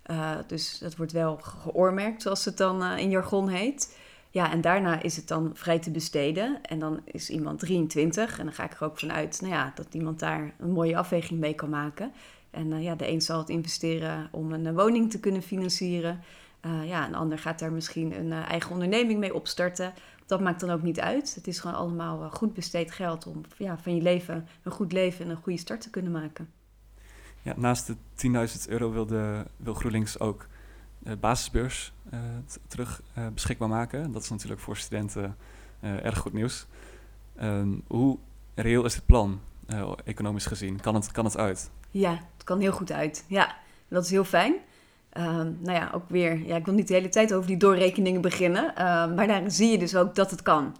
Uh, 0.05 0.35
dus 0.47 0.77
dat 0.77 0.95
wordt 0.95 1.11
wel 1.11 1.37
geoormerkt, 1.37 2.21
zoals 2.21 2.45
het 2.45 2.57
dan 2.57 2.83
uh, 2.83 2.97
in 2.97 3.09
jargon 3.09 3.49
heet. 3.49 3.97
Ja, 4.29 4.51
en 4.51 4.61
daarna 4.61 5.01
is 5.01 5.15
het 5.15 5.27
dan 5.27 5.51
vrij 5.53 5.79
te 5.79 5.91
besteden. 5.91 6.59
En 6.61 6.79
dan 6.79 7.01
is 7.05 7.29
iemand 7.29 7.59
23. 7.59 8.39
En 8.39 8.45
dan 8.45 8.53
ga 8.53 8.63
ik 8.63 8.73
er 8.73 8.83
ook 8.83 8.99
vanuit 8.99 9.41
nou 9.41 9.53
ja, 9.53 9.71
dat 9.75 9.93
iemand 9.93 10.19
daar 10.19 10.53
een 10.59 10.71
mooie 10.71 10.97
afweging 10.97 11.39
mee 11.39 11.53
kan 11.53 11.69
maken. 11.69 12.11
En 12.51 12.71
uh, 12.71 12.83
ja, 12.83 12.95
de 12.95 13.09
een 13.09 13.21
zal 13.21 13.37
het 13.37 13.49
investeren 13.49 14.27
om 14.31 14.51
een 14.51 14.75
woning 14.75 15.11
te 15.11 15.19
kunnen 15.19 15.41
financieren. 15.41 16.23
ja, 16.85 17.07
een 17.07 17.15
ander 17.15 17.39
gaat 17.39 17.59
daar 17.59 17.71
misschien 17.71 18.15
een 18.19 18.31
eigen 18.31 18.71
onderneming 18.71 19.19
mee 19.19 19.35
opstarten. 19.35 19.93
dat 20.25 20.41
maakt 20.41 20.59
dan 20.59 20.69
ook 20.69 20.81
niet 20.81 20.99
uit. 20.99 21.35
Het 21.35 21.47
is 21.47 21.59
gewoon 21.59 21.75
allemaal 21.75 22.23
eh, 22.23 22.31
goed 22.31 22.53
besteed 22.53 22.91
geld 22.91 23.27
om 23.27 23.41
ja, 23.57 23.77
van 23.77 23.95
je 23.95 24.01
leven 24.01 24.47
een 24.63 24.71
goed 24.71 24.91
leven 24.91 25.25
en 25.25 25.31
een 25.31 25.41
goede 25.43 25.59
start 25.59 25.81
te 25.81 25.89
kunnen 25.89 26.11
maken. 26.11 26.60
Ja, 27.41 27.53
naast 27.57 27.87
de 27.87 27.95
10.000 28.65 28.69
euro 28.69 28.91
wil, 28.91 29.05
de, 29.05 29.45
wil 29.57 29.73
GroenLinks 29.73 30.19
ook 30.19 30.47
de 30.99 31.15
basisbeurs 31.15 31.93
uh, 32.13 32.19
terug 32.67 33.01
uh, 33.17 33.27
beschikbaar 33.33 33.69
maken. 33.69 34.11
Dat 34.11 34.23
is 34.23 34.29
natuurlijk 34.29 34.61
voor 34.61 34.77
studenten 34.77 35.37
erg 35.81 36.17
goed 36.17 36.33
nieuws. 36.33 36.65
Ehm, 37.35 37.69
hoe 37.87 38.17
reëel 38.55 38.85
is 38.85 38.95
het 38.95 39.05
plan, 39.05 39.39
economisch 40.03 40.45
gezien? 40.45 40.79
Kan 40.79 40.95
het, 40.95 41.11
kan 41.11 41.25
het 41.25 41.37
uit? 41.37 41.71
Ja, 41.91 42.11
het 42.11 42.43
kan 42.43 42.59
heel 42.59 42.71
goed 42.71 42.91
uit. 42.91 43.25
Ja, 43.27 43.55
dat 43.87 44.03
is 44.03 44.11
heel 44.11 44.23
fijn. 44.23 44.53
Um, 45.17 45.57
nou 45.59 45.71
ja, 45.71 45.91
ook 45.93 46.09
weer, 46.09 46.45
ja, 46.45 46.55
ik 46.55 46.65
wil 46.65 46.73
niet 46.73 46.87
de 46.87 46.93
hele 46.93 47.09
tijd 47.09 47.33
over 47.33 47.47
die 47.47 47.57
doorrekeningen 47.57 48.21
beginnen, 48.21 48.63
uh, 48.63 48.75
maar 49.15 49.27
daar 49.27 49.51
zie 49.51 49.71
je 49.71 49.77
dus 49.77 49.95
ook 49.95 50.15
dat 50.15 50.31
het 50.31 50.41
kan. 50.41 50.75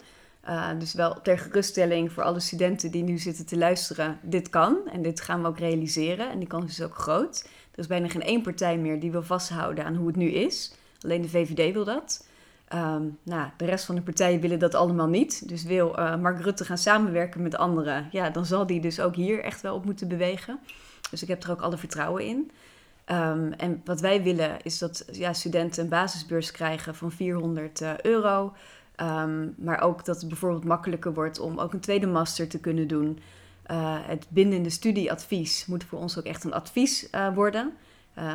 Uh, 0.50 0.70
dus 0.80 0.94
wel 0.94 1.22
ter 1.22 1.38
geruststelling 1.38 2.12
voor 2.12 2.24
alle 2.24 2.40
studenten 2.40 2.92
die 2.92 3.04
nu 3.04 3.18
zitten 3.18 3.46
te 3.46 3.58
luisteren, 3.58 4.20
dit 4.22 4.50
kan 4.50 4.78
en 4.92 5.02
dit 5.02 5.22
gaan 5.22 5.42
we 5.42 5.48
ook 5.48 5.60
realiseren 5.60 6.30
en 6.30 6.40
die 6.40 6.48
kans 6.48 6.72
is 6.72 6.82
ook 6.82 6.96
groot. 6.96 7.48
Er 7.72 7.80
is 7.80 7.88
bijna 7.88 8.08
geen 8.08 8.22
één 8.22 8.42
partij 8.42 8.78
meer 8.78 9.00
die 9.00 9.12
wil 9.12 9.24
vasthouden 9.24 9.86
aan 9.86 9.96
hoe 9.96 10.08
het 10.08 10.16
nu 10.16 10.32
is. 10.32 10.74
Alleen 11.02 11.22
de 11.22 11.30
VVD 11.30 11.74
wil 11.74 11.86
dat. 11.86 12.26
Um, 12.74 13.18
nou, 13.24 13.50
de 13.58 13.66
rest 13.66 13.86
van 13.86 13.96
de 13.96 14.02
partijen 14.02 14.40
willen 14.40 14.60
dat 14.60 14.76
allemaal 14.76 15.08
niet. 15.08 15.50
Dus 15.50 15.64
wil 15.64 16.00
uh, 16.00 16.16
Mark 16.16 16.42
Rutte 16.42 16.66
gaan 16.66 16.78
samenwerken 16.78 17.42
met 17.42 17.56
anderen, 17.56 18.08
ja, 18.12 18.30
dan 18.30 18.46
zal 18.46 18.66
die 18.66 18.82
dus 18.82 19.00
ook 19.00 19.16
hier 19.16 19.44
echt 19.44 19.62
wel 19.62 19.76
op 19.76 19.86
moeten 19.86 20.08
bewegen. 20.08 20.60
Dus 21.10 21.22
ik 21.22 21.28
heb 21.28 21.44
er 21.44 21.52
ook 21.52 21.62
alle 21.62 21.78
vertrouwen 21.78 22.26
in. 22.26 22.52
Um, 23.12 23.54
en 23.54 23.82
wat 23.86 24.02
wij 24.02 24.24
willen 24.24 24.58
is 24.64 24.78
dat 24.78 25.06
ja, 25.12 25.34
studenten 25.34 25.84
een 25.84 25.90
basisbeurs 25.90 26.52
krijgen 26.52 26.96
van 26.96 27.12
400 27.12 27.82
uh, 27.82 27.98
euro. 27.98 28.54
Um, 28.98 29.56
maar 29.58 29.82
ook 29.82 30.06
dat 30.06 30.20
het 30.20 30.28
bijvoorbeeld 30.28 30.64
makkelijker 30.64 31.14
wordt 31.14 31.40
om 31.40 31.60
ook 31.60 31.74
een 31.74 31.80
tweede 31.80 32.08
master 32.08 32.48
te 32.48 32.60
kunnen 32.60 32.88
doen. 32.88 33.20
Uh, 33.72 33.98
het 34.02 34.26
bindende 34.30 34.70
studieadvies 34.70 35.66
moet 35.66 35.84
voor 35.84 36.00
ons 36.00 36.20
ook 36.20 36.26
echt 36.26 36.44
een 36.44 36.54
advies 36.54 37.08
uh, 37.12 37.34
worden. 37.34 37.74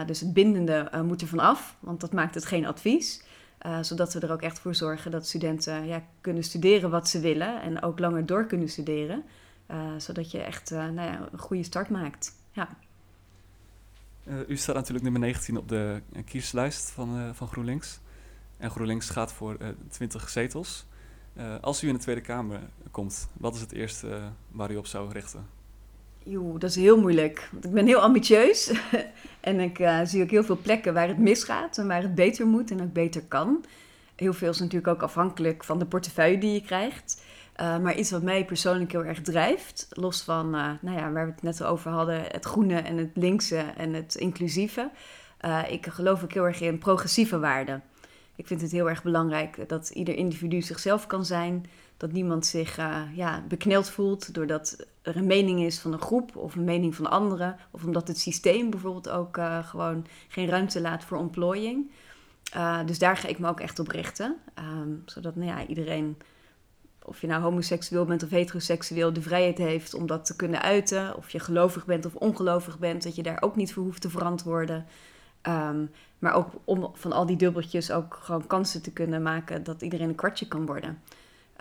dus 0.06 0.20
het 0.20 0.32
bindende 0.32 0.90
moet 1.04 1.20
er 1.20 1.28
vanaf, 1.28 1.76
want 1.80 2.00
dat 2.00 2.12
maakt 2.12 2.34
het 2.34 2.44
geen 2.44 2.66
advies. 2.66 3.22
zodat 3.80 4.12
we 4.12 4.20
er 4.20 4.32
ook 4.32 4.42
echt 4.42 4.58
voor 4.58 4.74
zorgen 4.74 5.10
dat 5.10 5.26
studenten 5.26 5.86
ja, 5.86 6.02
kunnen 6.20 6.42
studeren 6.42 6.90
wat 6.90 7.08
ze 7.08 7.20
willen 7.20 7.62
en 7.62 7.82
ook 7.82 7.98
langer 7.98 8.26
door 8.26 8.46
kunnen 8.46 8.68
studeren. 8.68 9.24
zodat 9.96 10.30
je 10.30 10.38
echt 10.38 10.70
nou 10.70 10.94
ja, 10.94 11.28
een 11.32 11.38
goede 11.38 11.62
start 11.62 11.90
maakt. 11.90 12.32
Ja. 12.52 12.68
U 14.48 14.56
staat 14.56 14.74
natuurlijk 14.74 15.04
nummer 15.04 15.20
19 15.20 15.56
op 15.56 15.68
de 15.68 16.02
kieslijst 16.24 16.90
van, 16.90 17.34
van 17.34 17.48
GroenLinks. 17.48 18.00
En 18.56 18.70
GroenLinks 18.70 19.10
gaat 19.10 19.32
voor 19.32 19.56
20 19.88 20.28
zetels. 20.28 20.86
als 21.60 21.82
u 21.82 21.88
in 21.88 21.94
de 21.94 22.00
Tweede 22.00 22.20
Kamer 22.20 22.60
komt, 22.90 23.28
wat 23.32 23.54
is 23.54 23.60
het 23.60 23.72
eerste 23.72 24.20
waar 24.50 24.70
u 24.70 24.76
op 24.76 24.86
zou 24.86 25.12
richten? 25.12 25.46
Joe, 26.24 26.58
dat 26.58 26.70
is 26.70 26.76
heel 26.76 27.00
moeilijk. 27.00 27.48
Want 27.52 27.64
ik 27.64 27.70
ben 27.70 27.86
heel 27.86 28.00
ambitieus. 28.00 28.72
en 29.40 29.60
ik 29.60 29.88
zie 30.04 30.22
ook 30.22 30.30
heel 30.30 30.44
veel 30.44 30.58
plekken 30.62 30.94
waar 30.94 31.08
het 31.08 31.18
misgaat 31.18 31.78
en 31.78 31.86
waar 31.86 32.02
het 32.02 32.14
beter 32.14 32.46
moet 32.46 32.70
en 32.70 32.82
ook 32.82 32.92
beter 32.92 33.22
kan. 33.22 33.64
Heel 34.14 34.32
veel 34.32 34.50
is 34.50 34.58
natuurlijk 34.58 34.86
ook 34.92 35.02
afhankelijk 35.02 35.64
van 35.64 35.78
de 35.78 35.86
portefeuille 35.86 36.38
die 36.38 36.52
je 36.52 36.62
krijgt. 36.62 37.22
Maar 37.56 37.94
iets 37.94 38.10
wat 38.10 38.22
mij 38.22 38.44
persoonlijk 38.44 38.92
heel 38.92 39.04
erg 39.04 39.20
drijft, 39.22 39.86
los 39.90 40.22
van 40.22 40.50
nou 40.50 40.96
ja, 40.96 41.12
waar 41.12 41.26
we 41.26 41.32
het 41.32 41.42
net 41.42 41.62
over 41.62 41.90
hadden, 41.90 42.22
het 42.28 42.44
groene 42.44 42.78
en 42.78 42.96
het 42.96 43.10
linkse 43.14 43.64
en 43.76 43.94
het 43.94 44.14
inclusieve. 44.14 44.90
Ik 45.68 45.86
geloof 45.86 46.22
ook 46.22 46.32
heel 46.32 46.46
erg 46.46 46.60
in 46.60 46.78
progressieve 46.78 47.38
waarden. 47.38 47.82
Ik 48.36 48.46
vind 48.46 48.60
het 48.60 48.72
heel 48.72 48.88
erg 48.88 49.02
belangrijk 49.02 49.68
dat 49.68 49.90
ieder 49.90 50.14
individu 50.14 50.62
zichzelf 50.62 51.06
kan 51.06 51.24
zijn. 51.24 51.66
Dat 51.96 52.12
niemand 52.12 52.46
zich 52.46 52.76
ja, 53.14 53.44
bekneld 53.48 53.88
voelt 53.88 54.34
doordat 54.34 54.86
er 55.02 55.16
een 55.16 55.26
mening 55.26 55.62
is 55.62 55.78
van 55.78 55.92
een 55.92 56.00
groep 56.00 56.36
of 56.36 56.54
een 56.54 56.64
mening 56.64 56.94
van 56.94 57.10
anderen. 57.10 57.56
Of 57.70 57.84
omdat 57.84 58.08
het 58.08 58.18
systeem 58.18 58.70
bijvoorbeeld 58.70 59.08
ook 59.08 59.38
gewoon 59.62 60.06
geen 60.28 60.48
ruimte 60.48 60.80
laat 60.80 61.04
voor 61.04 61.18
ontplooiing. 61.18 61.90
dus 62.86 62.98
daar 62.98 63.16
ga 63.16 63.28
ik 63.28 63.38
me 63.38 63.48
ook 63.48 63.60
echt 63.60 63.78
op 63.78 63.88
richten. 63.88 64.36
Um, 64.58 65.02
zodat 65.06 65.36
nou 65.36 65.48
ja, 65.48 65.66
iedereen 65.66 66.16
of 67.06 67.20
je 67.20 67.26
nou 67.26 67.42
homoseksueel 67.42 68.04
bent 68.04 68.22
of 68.22 68.30
heteroseksueel, 68.30 69.12
de 69.12 69.22
vrijheid 69.22 69.58
heeft 69.58 69.94
om 69.94 70.06
dat 70.06 70.24
te 70.24 70.36
kunnen 70.36 70.62
uiten. 70.62 71.16
Of 71.16 71.30
je 71.30 71.40
gelovig 71.40 71.86
bent 71.86 72.06
of 72.06 72.14
ongelovig 72.14 72.78
bent, 72.78 73.02
dat 73.02 73.14
je 73.14 73.22
daar 73.22 73.42
ook 73.42 73.56
niet 73.56 73.72
voor 73.72 73.82
hoeft 73.82 74.00
te 74.00 74.10
verantwoorden. 74.10 74.86
Um, 75.42 75.90
maar 76.18 76.34
ook 76.34 76.50
om 76.64 76.90
van 76.94 77.12
al 77.12 77.26
die 77.26 77.36
dubbeltjes 77.36 77.90
ook 77.90 78.18
gewoon 78.22 78.46
kansen 78.46 78.82
te 78.82 78.92
kunnen 78.92 79.22
maken 79.22 79.64
dat 79.64 79.82
iedereen 79.82 80.08
een 80.08 80.14
kwartje 80.14 80.48
kan 80.48 80.66
worden. 80.66 81.02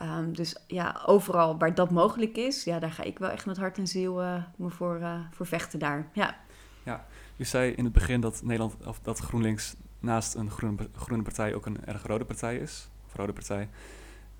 Um, 0.02 0.36
dus 0.36 0.56
ja, 0.68 1.02
overal 1.06 1.58
waar 1.58 1.76
dat 1.76 1.92
mogelijk 1.92 2.38
is, 2.38 2.64
ja, 2.64 2.80
daar 2.80 2.92
ga 2.92 3.04
ik 3.04 3.20
wel 3.20 3.30
echt 3.30 3.46
met 3.46 3.58
hart 3.58 3.78
en 3.78 3.88
ziel 3.88 4.22
uh, 4.22 4.44
me 4.56 4.70
voor, 4.70 5.00
uh, 5.00 5.20
voor 5.32 5.46
vechten 5.46 5.80
daar. 5.80 6.08
Ja. 6.14 6.38
ja, 6.84 7.06
u 7.38 7.46
zei 7.46 7.72
in 7.72 7.84
het 7.84 7.94
begin 7.94 8.22
dat 8.22 8.42
Nederland 8.44 8.86
of 8.86 9.00
dat 9.00 9.20
GroenLinks 9.20 9.76
naast 10.00 10.36
een 10.36 10.52
groene, 10.52 10.90
groene 10.96 11.24
partij 11.24 11.54
ook 11.54 11.66
een 11.66 11.86
erg 11.86 12.06
rode 12.06 12.26
partij 12.26 12.58
is. 12.58 12.90
Of 13.06 13.16
rode 13.16 13.34
partij. 13.34 13.70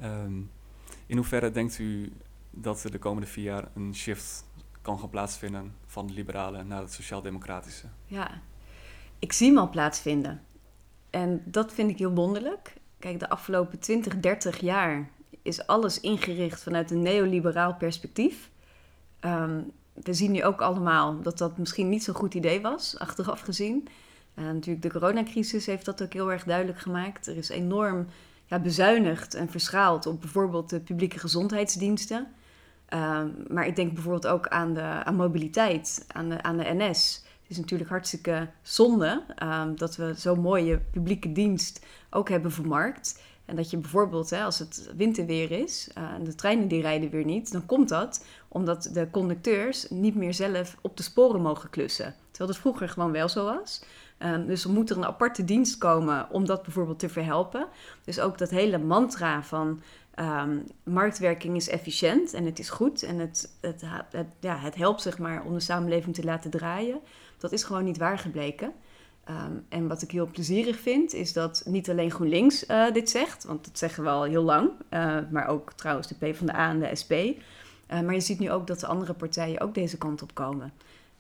Um, 0.04 0.52
in 1.06 1.18
hoeverre 1.18 1.52
denkt 1.52 1.78
u 1.78 2.14
dat 2.52 2.84
er 2.84 2.92
de 2.92 3.00
komende 3.00 3.28
vier 3.28 3.44
jaar 3.44 3.68
een 3.74 3.96
shift 3.96 4.46
kan 4.82 5.00
gaan 5.00 5.10
plaatsvinden 5.10 5.76
van 5.86 6.08
de 6.08 6.14
liberale 6.14 6.64
naar 6.64 6.82
het 6.82 6.94
sociaal-democratische? 6.94 7.88
Ja, 8.06 8.42
ik 9.20 9.34
zie 9.34 9.48
hem 9.48 9.58
al 9.58 9.70
plaatsvinden. 9.70 10.42
En 11.10 11.42
dat 11.46 11.74
vind 11.74 11.90
ik 11.90 11.98
heel 11.98 12.14
wonderlijk. 12.14 12.74
Kijk, 13.00 13.20
de 13.20 13.30
afgelopen 13.30 13.80
20, 13.80 14.20
30 14.20 14.60
jaar 14.60 15.10
is 15.42 15.68
alles 15.68 16.00
ingericht 16.00 16.64
vanuit 16.64 16.92
een 16.92 17.02
neoliberaal 17.02 17.76
perspectief. 17.76 18.50
Um, 19.22 19.72
we 20.04 20.14
zien 20.14 20.32
nu 20.32 20.44
ook 20.44 20.62
allemaal 20.62 21.22
dat 21.22 21.38
dat 21.38 21.58
misschien 21.58 21.90
niet 21.90 22.04
zo'n 22.04 22.16
goed 22.16 22.34
idee 22.34 22.62
was, 22.62 23.00
achteraf 23.00 23.42
gezien. 23.42 23.88
Uh, 24.36 24.46
natuurlijk, 24.46 24.82
de 24.82 24.92
coronacrisis 24.92 25.66
heeft 25.66 25.86
dat 25.86 26.04
ook 26.04 26.14
heel 26.14 26.32
erg 26.32 26.44
duidelijk 26.44 26.80
gemaakt. 26.80 27.28
Er 27.28 27.38
is 27.38 27.50
enorm 27.50 28.08
ja, 28.46 28.60
bezuinigd 28.60 29.34
en 29.34 29.50
verschaald 29.50 30.06
op 30.06 30.22
bijvoorbeeld 30.22 30.70
de 30.70 30.80
publieke 30.80 31.20
gezondheidsdiensten. 31.20 32.28
Ehm, 32.86 33.30
maar 33.48 33.68
ik 33.68 33.76
denk 33.76 33.94
bijvoorbeeld 33.94 34.28
ook 34.28 34.48
aan, 34.48 34.74
de, 34.74 34.82
aan 34.82 35.16
mobiliteit, 35.16 36.06
aan 36.08 36.30
de, 36.30 36.44
aan 36.44 36.58
de 36.58 36.74
NS. 36.74 37.25
Het 37.48 37.54
is 37.54 37.58
natuurlijk 37.58 37.90
hartstikke 37.90 38.48
zonde 38.62 39.24
um, 39.44 39.78
dat 39.78 39.96
we 39.96 40.14
zo'n 40.16 40.40
mooie 40.40 40.80
publieke 40.92 41.32
dienst 41.32 41.86
ook 42.10 42.30
hebben 42.30 42.52
vermarkt. 42.52 43.22
En 43.46 43.56
dat 43.56 43.70
je 43.70 43.78
bijvoorbeeld, 43.78 44.30
hè, 44.30 44.44
als 44.44 44.60
het 44.60 44.92
winterweer 44.98 45.52
is 45.52 45.90
uh, 45.98 46.04
en 46.04 46.24
de 46.24 46.36
treinen 46.36 46.68
die 46.68 46.82
rijden 46.82 47.10
weer 47.10 47.26
niet, 47.26 47.52
dan 47.52 47.66
komt 47.66 47.90
dat 47.90 48.26
omdat 48.48 48.90
de 48.94 49.10
conducteurs 49.12 49.90
niet 49.90 50.16
meer 50.16 50.34
zelf 50.34 50.78
op 50.82 50.98
de 50.98 51.04
sporen 51.04 51.42
mogen 51.42 51.70
klussen. 51.70 52.16
Terwijl 52.32 52.52
dat 52.52 52.62
vroeger 52.62 52.90
gewoon 52.90 53.12
wel 53.12 53.30
zo 53.30 53.46
was. 53.46 53.84
Um, 54.20 54.46
dus 54.46 54.64
er 54.64 54.70
moet 54.70 54.90
er 54.90 54.98
een 54.98 55.06
aparte 55.06 55.44
dienst 55.44 55.78
komen 55.78 56.30
om 56.30 56.46
dat 56.46 56.64
bijvoorbeeld 56.64 57.00
te 57.00 57.10
verhelpen. 57.10 57.68
Dus 58.04 58.20
ook 58.20 58.38
dat 58.38 58.50
hele 58.50 58.78
mantra 58.78 59.44
van 59.44 59.82
um, 60.20 60.64
marktwerking 60.84 61.56
is 61.56 61.70
efficiënt 61.70 62.34
en 62.34 62.46
het 62.46 62.60
is 62.60 62.70
goed 62.70 63.04
en 63.04 63.20
het, 63.20 63.56
het, 63.62 63.82
het, 64.12 64.28
ja, 64.40 64.58
het 64.58 64.76
helpt 64.76 65.02
zeg 65.02 65.18
maar 65.18 65.44
om 65.44 65.54
de 65.54 65.60
samenleving 65.60 66.16
te 66.16 66.24
laten 66.24 66.52
draaien. 66.52 67.00
Dat 67.38 67.52
is 67.52 67.64
gewoon 67.64 67.84
niet 67.84 67.98
waar 67.98 68.20
gebleken. 68.20 68.74
Um, 69.30 69.66
en 69.70 69.88
wat 69.88 70.02
ik 70.02 70.12
heel 70.12 70.28
plezierig 70.28 70.80
vind, 70.80 71.14
is 71.14 71.34
dat 71.34 71.64
niet 71.66 71.90
alleen 71.90 72.12
GroenLinks 72.12 72.68
uh, 72.68 72.92
dit 72.92 73.10
zegt, 73.10 73.44
want 73.44 73.66
dat 73.66 73.78
zeggen 73.78 74.04
we 74.04 74.10
al 74.10 74.24
heel 74.24 74.44
lang, 74.44 74.70
uh, 74.90 75.18
maar 75.32 75.48
ook 75.48 75.74
trouwens 75.74 76.08
de 76.08 76.16
PvdA 76.16 76.70
en 76.70 76.80
de 76.80 76.96
SP. 77.02 77.12
Uh, 77.12 77.36
maar 77.88 78.14
je 78.14 78.20
ziet 78.20 78.40
nu 78.40 78.52
ook 78.52 78.68
dat 78.68 78.80
de 78.80 78.88
andere 78.88 79.14
partijen 79.14 79.62
ook 79.62 79.74
deze 79.74 79.98
kant 79.98 80.22
op 80.22 80.34
komen. 80.34 80.74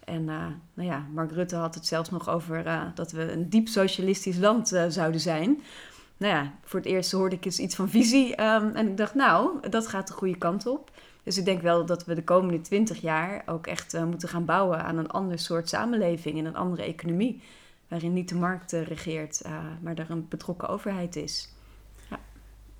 En 0.04 0.26
nou 0.74 0.90
ja, 0.90 1.06
Mark 1.14 1.32
Rutte 1.32 1.56
had 1.56 1.76
het 1.76 1.86
zelfs 1.86 2.10
nog 2.10 2.30
over 2.30 2.64
dat 2.96 3.12
we 3.12 3.32
een 3.32 3.50
diep 3.50 3.68
socialistisch 3.68 4.38
land 4.38 4.68
zouden 4.88 5.22
zijn. 5.22 5.62
Nou 6.18 6.34
ja, 6.34 6.54
voor 6.64 6.80
het 6.80 6.90
eerst 6.90 7.12
hoorde 7.12 7.36
ik 7.36 7.46
eens 7.46 7.60
iets 7.60 7.76
van 7.76 7.90
visie. 7.90 8.42
Um, 8.42 8.76
en 8.76 8.88
ik 8.88 8.98
dacht, 8.98 9.14
nou, 9.14 9.70
dat 9.70 9.88
gaat 9.88 10.08
de 10.08 10.14
goede 10.14 10.38
kant 10.38 10.66
op. 10.66 10.92
Dus 11.26 11.38
ik 11.38 11.46
denk 11.46 11.62
wel 11.62 11.86
dat 11.86 12.06
we 12.06 12.16
de 12.16 12.24
komende 12.24 12.62
twintig 12.62 13.02
jaar 13.02 13.44
ook 13.46 13.68
echt 13.68 14.06
moeten 14.06 14.30
gaan 14.30 14.46
bouwen 14.46 14.84
aan 14.84 14.98
een 14.98 15.10
ander 15.10 15.40
soort 15.40 15.70
samenleving 15.70 16.38
en 16.38 16.46
een 16.46 16.56
andere 16.56 16.84
economie. 16.84 17.42
Waarin 17.88 18.14
niet 18.14 18.30
de 18.30 18.36
markt 18.36 18.72
regeert, 18.72 19.42
maar 19.82 19.96
er 19.96 20.12
een 20.12 20.28
betrokken 20.28 20.68
overheid 20.68 21.16
is. 21.16 21.50
Ja. 22.10 22.20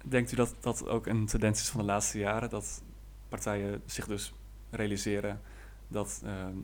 Denkt 0.04 0.32
u 0.32 0.36
dat 0.36 0.56
dat 0.60 0.88
ook 0.88 1.06
een 1.06 1.26
tendens 1.26 1.62
is 1.62 1.70
van 1.70 1.80
de 1.80 1.86
laatste 1.86 2.20
jaren? 2.20 2.50
Dat 2.50 2.84
partijen 3.30 3.82
zich 3.86 4.08
dus 4.08 4.34
realiseren 4.70 5.42
dat 5.88 6.22
ehm, 6.26 6.56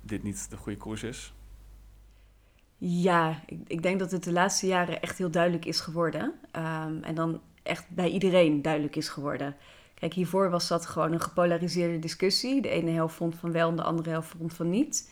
dit 0.00 0.22
niet 0.22 0.50
de 0.50 0.56
goede 0.56 0.78
koers 0.78 1.02
is? 1.02 1.32
Ja, 2.78 3.42
ik, 3.46 3.58
ik, 3.66 3.82
denk 3.82 3.98
dat 3.98 4.10
het 4.10 4.24
de 4.24 4.32
laatste 4.32 4.66
jaren 4.66 5.02
echt 5.02 5.18
heel 5.18 5.30
duidelijk 5.30 5.64
is 5.64 5.80
geworden. 5.80 6.34
Um, 6.52 7.02
en 7.02 7.14
dan 7.14 7.40
echt 7.62 7.88
bij 7.88 8.08
iedereen 8.08 8.62
duidelijk 8.62 8.96
is 8.96 9.08
geworden. 9.08 9.56
Kijk, 9.98 10.12
hiervoor 10.12 10.50
was 10.50 10.68
dat 10.68 10.86
gewoon 10.86 11.12
een 11.12 11.20
gepolariseerde 11.20 11.98
discussie. 11.98 12.62
De 12.62 12.68
ene 12.68 12.90
helft 12.90 13.14
vond 13.14 13.34
van 13.34 13.52
wel 13.52 13.68
en 13.68 13.76
de 13.76 13.82
andere 13.82 14.10
helft 14.10 14.34
vond 14.38 14.54
van 14.54 14.70
niet. 14.70 15.10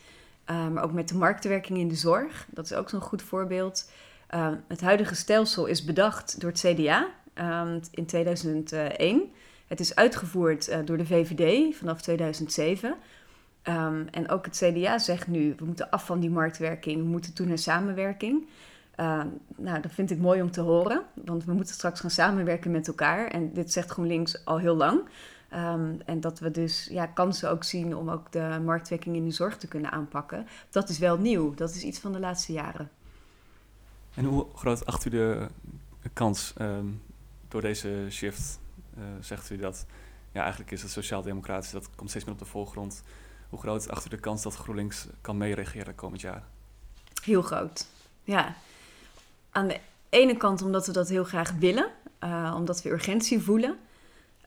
Uh, 0.51 0.69
maar 0.69 0.85
ook 0.85 0.93
met 0.93 1.09
de 1.09 1.17
marktwerking 1.17 1.79
in 1.79 1.89
de 1.89 1.95
zorg, 1.95 2.47
dat 2.51 2.65
is 2.65 2.73
ook 2.73 2.89
zo'n 2.89 3.01
goed 3.01 3.23
voorbeeld. 3.23 3.91
Uh, 4.35 4.49
het 4.69 4.81
huidige 4.81 5.15
stelsel 5.15 5.67
is 5.67 5.85
bedacht 5.85 6.41
door 6.41 6.51
het 6.51 6.61
CDA. 6.61 7.09
ehm, 7.35 7.81
in 7.91 8.07
2001. 8.07 9.23
Het 9.67 9.81
is 9.81 9.95
uitgevoerd 9.95 10.69
uh, 10.69 10.79
door 10.85 10.97
de 10.97 11.07
VVD 11.07 11.77
vanaf 11.77 12.01
2007. 12.01 12.97
Um, 13.69 14.09
en 14.11 14.29
ook 14.29 14.45
het 14.45 14.57
CDA 14.57 14.99
zegt 14.99 15.27
nu, 15.27 15.55
we 15.59 15.65
moeten 15.65 15.91
af 15.91 16.07
van 16.07 16.21
die 16.21 16.31
marktwerking, 16.31 16.97
we 17.03 17.09
moeten 17.09 17.35
toe 17.35 17.47
naar 17.47 17.59
samenwerking. 17.59 18.47
Uh, 19.01 19.23
nou, 19.57 19.81
dat 19.81 19.93
vind 19.93 20.11
ik 20.11 20.19
mooi 20.19 20.43
om 20.43 20.51
te 20.51 20.61
horen, 20.61 21.03
want 21.15 21.45
we 21.45 21.53
moeten 21.53 21.75
straks 21.75 22.01
gaan 22.01 22.11
samenwerken 22.11 22.71
met 22.71 22.89
elkaar. 22.89 23.27
En 23.27 23.53
dit 23.53 23.73
zegt 23.73 23.91
GroenLinks 23.91 24.45
al 24.45 24.59
heel 24.59 24.77
lang. 24.77 25.01
Um, 25.55 26.01
en 26.05 26.21
dat 26.21 26.39
we 26.39 26.51
dus 26.51 26.89
ja, 26.91 27.07
kansen 27.07 27.51
ook 27.51 27.65
zien 27.65 27.97
om 27.97 28.11
ook 28.11 28.33
de 28.33 28.61
marktwerking 28.65 29.17
in 29.17 29.25
de 29.25 29.31
zorg 29.31 29.57
te 29.57 29.69
kunnen 29.69 29.91
aanpakken. 29.91 30.47
Dat 30.71 30.89
is 30.89 30.99
wel 30.99 31.19
nieuw, 31.19 31.55
dat 31.55 31.75
is 31.75 31.83
iets 31.83 31.99
van 31.99 32.13
de 32.13 32.21
laatste 32.21 32.53
jaren. 32.53 32.91
En 34.15 34.25
hoe 34.25 34.47
groot 34.55 34.87
acht 34.87 35.05
u 35.05 35.11
de 35.11 35.49
kans 36.13 36.55
um, 36.61 37.03
door 37.49 37.61
deze 37.61 38.07
shift? 38.11 38.59
Uh, 38.99 39.05
zegt 39.21 39.51
u 39.51 39.57
dat 39.57 39.87
ja, 40.33 40.41
eigenlijk 40.41 40.71
is 40.71 40.83
het 40.83 40.91
sociaal-democratisch, 40.91 41.71
dat 41.71 41.91
komt 41.95 42.11
steeds 42.11 42.25
meer 42.25 42.35
op 42.35 42.41
de 42.41 42.47
voorgrond. 42.47 43.03
Hoe 43.49 43.59
groot 43.59 43.81
is 43.81 43.89
achter 43.89 44.11
de 44.11 44.19
kans 44.19 44.43
dat 44.43 44.55
GroenLinks 44.55 45.07
kan 45.21 45.37
meeregeren 45.37 45.95
komend 45.95 46.21
jaar? 46.21 46.45
Heel 47.23 47.43
groot, 47.43 47.87
ja. 48.25 48.55
Aan 49.57 49.69
de 49.69 49.81
ene 50.09 50.37
kant 50.37 50.63
omdat 50.63 50.87
we 50.87 50.93
dat 50.93 51.09
heel 51.09 51.25
graag 51.25 51.53
willen, 51.53 51.91
uh, 52.25 52.55
omdat 52.57 52.83
we 52.83 52.91
urgentie 52.91 53.41
voelen. 53.41 53.77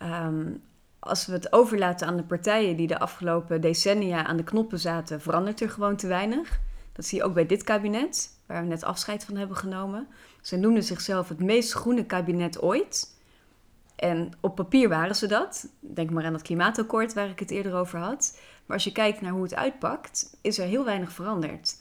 Um, 0.01 0.61
als 0.99 1.25
we 1.25 1.31
het 1.31 1.53
overlaten 1.53 2.07
aan 2.07 2.17
de 2.17 2.23
partijen 2.23 2.75
die 2.75 2.87
de 2.87 2.99
afgelopen 2.99 3.61
decennia 3.61 4.25
aan 4.25 4.37
de 4.37 4.43
knoppen 4.43 4.79
zaten, 4.79 5.21
verandert 5.21 5.61
er 5.61 5.69
gewoon 5.69 5.95
te 5.95 6.07
weinig. 6.07 6.59
Dat 6.93 7.05
zie 7.05 7.17
je 7.17 7.23
ook 7.23 7.33
bij 7.33 7.45
dit 7.45 7.63
kabinet, 7.63 8.29
waar 8.45 8.61
we 8.61 8.67
net 8.67 8.83
afscheid 8.83 9.25
van 9.25 9.35
hebben 9.35 9.57
genomen. 9.57 10.07
Ze 10.41 10.55
noemden 10.55 10.83
zichzelf 10.83 11.29
het 11.29 11.39
meest 11.39 11.73
groene 11.73 12.05
kabinet 12.05 12.61
ooit. 12.61 13.17
En 13.95 14.31
op 14.39 14.55
papier 14.55 14.89
waren 14.89 15.15
ze 15.15 15.27
dat. 15.27 15.67
Denk 15.79 16.09
maar 16.09 16.25
aan 16.25 16.33
het 16.33 16.41
klimaatakkoord 16.41 17.13
waar 17.13 17.29
ik 17.29 17.39
het 17.39 17.51
eerder 17.51 17.73
over 17.73 17.99
had. 17.99 18.39
Maar 18.65 18.75
als 18.75 18.85
je 18.85 18.91
kijkt 18.91 19.21
naar 19.21 19.31
hoe 19.31 19.43
het 19.43 19.55
uitpakt, 19.55 20.37
is 20.41 20.59
er 20.59 20.67
heel 20.67 20.85
weinig 20.85 21.11
veranderd. 21.11 21.77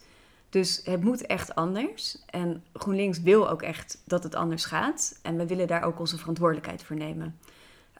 Dus 0.49 0.81
het 0.83 1.03
moet 1.03 1.25
echt 1.25 1.55
anders. 1.55 2.17
En 2.25 2.63
GroenLinks 2.73 3.21
wil 3.21 3.49
ook 3.49 3.61
echt 3.61 4.01
dat 4.05 4.23
het 4.23 4.35
anders 4.35 4.65
gaat. 4.65 5.19
En 5.21 5.37
we 5.37 5.47
willen 5.47 5.67
daar 5.67 5.83
ook 5.83 5.99
onze 5.99 6.17
verantwoordelijkheid 6.17 6.83
voor 6.83 6.95
nemen. 6.95 7.39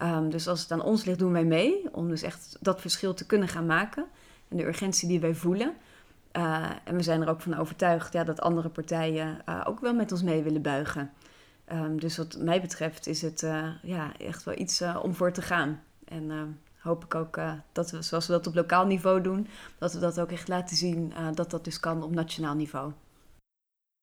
Um, 0.01 0.29
dus 0.29 0.47
als 0.47 0.61
het 0.61 0.71
aan 0.71 0.81
ons 0.81 1.05
ligt, 1.05 1.19
doen 1.19 1.31
wij 1.31 1.45
mee. 1.45 1.93
Om 1.93 2.09
dus 2.09 2.21
echt 2.21 2.57
dat 2.59 2.81
verschil 2.81 3.13
te 3.13 3.25
kunnen 3.25 3.47
gaan 3.47 3.65
maken. 3.65 4.05
En 4.47 4.57
de 4.57 4.65
urgentie 4.65 5.07
die 5.07 5.19
wij 5.19 5.35
voelen. 5.35 5.73
Uh, 6.33 6.69
en 6.83 6.95
we 6.95 7.03
zijn 7.03 7.21
er 7.21 7.29
ook 7.29 7.41
van 7.41 7.57
overtuigd 7.57 8.13
ja, 8.13 8.23
dat 8.23 8.41
andere 8.41 8.69
partijen 8.69 9.41
uh, 9.49 9.61
ook 9.67 9.79
wel 9.79 9.93
met 9.93 10.11
ons 10.11 10.23
mee 10.23 10.43
willen 10.43 10.61
buigen. 10.61 11.11
Um, 11.71 11.99
dus 11.99 12.17
wat 12.17 12.37
mij 12.37 12.61
betreft 12.61 13.07
is 13.07 13.21
het 13.21 13.41
uh, 13.41 13.67
ja, 13.81 14.17
echt 14.17 14.43
wel 14.43 14.57
iets 14.57 14.83
om 15.01 15.13
voor 15.13 15.31
te 15.31 15.41
gaan. 15.41 15.81
En 16.05 16.57
hoop 16.79 17.03
ik 17.03 17.15
ook 17.15 17.39
dat 17.71 17.91
we, 17.91 18.01
zoals 18.01 18.27
we 18.27 18.33
dat 18.33 18.47
op 18.47 18.55
lokaal 18.55 18.85
niveau 18.85 19.21
doen, 19.21 19.47
dat 19.77 19.93
we 19.93 19.99
dat 19.99 20.19
ook 20.19 20.31
echt 20.31 20.47
laten 20.47 20.77
zien 20.77 21.13
dat 21.33 21.49
dat 21.49 21.63
dus 21.63 21.79
kan 21.79 22.03
op 22.03 22.11
nationaal 22.11 22.55
niveau. 22.55 22.91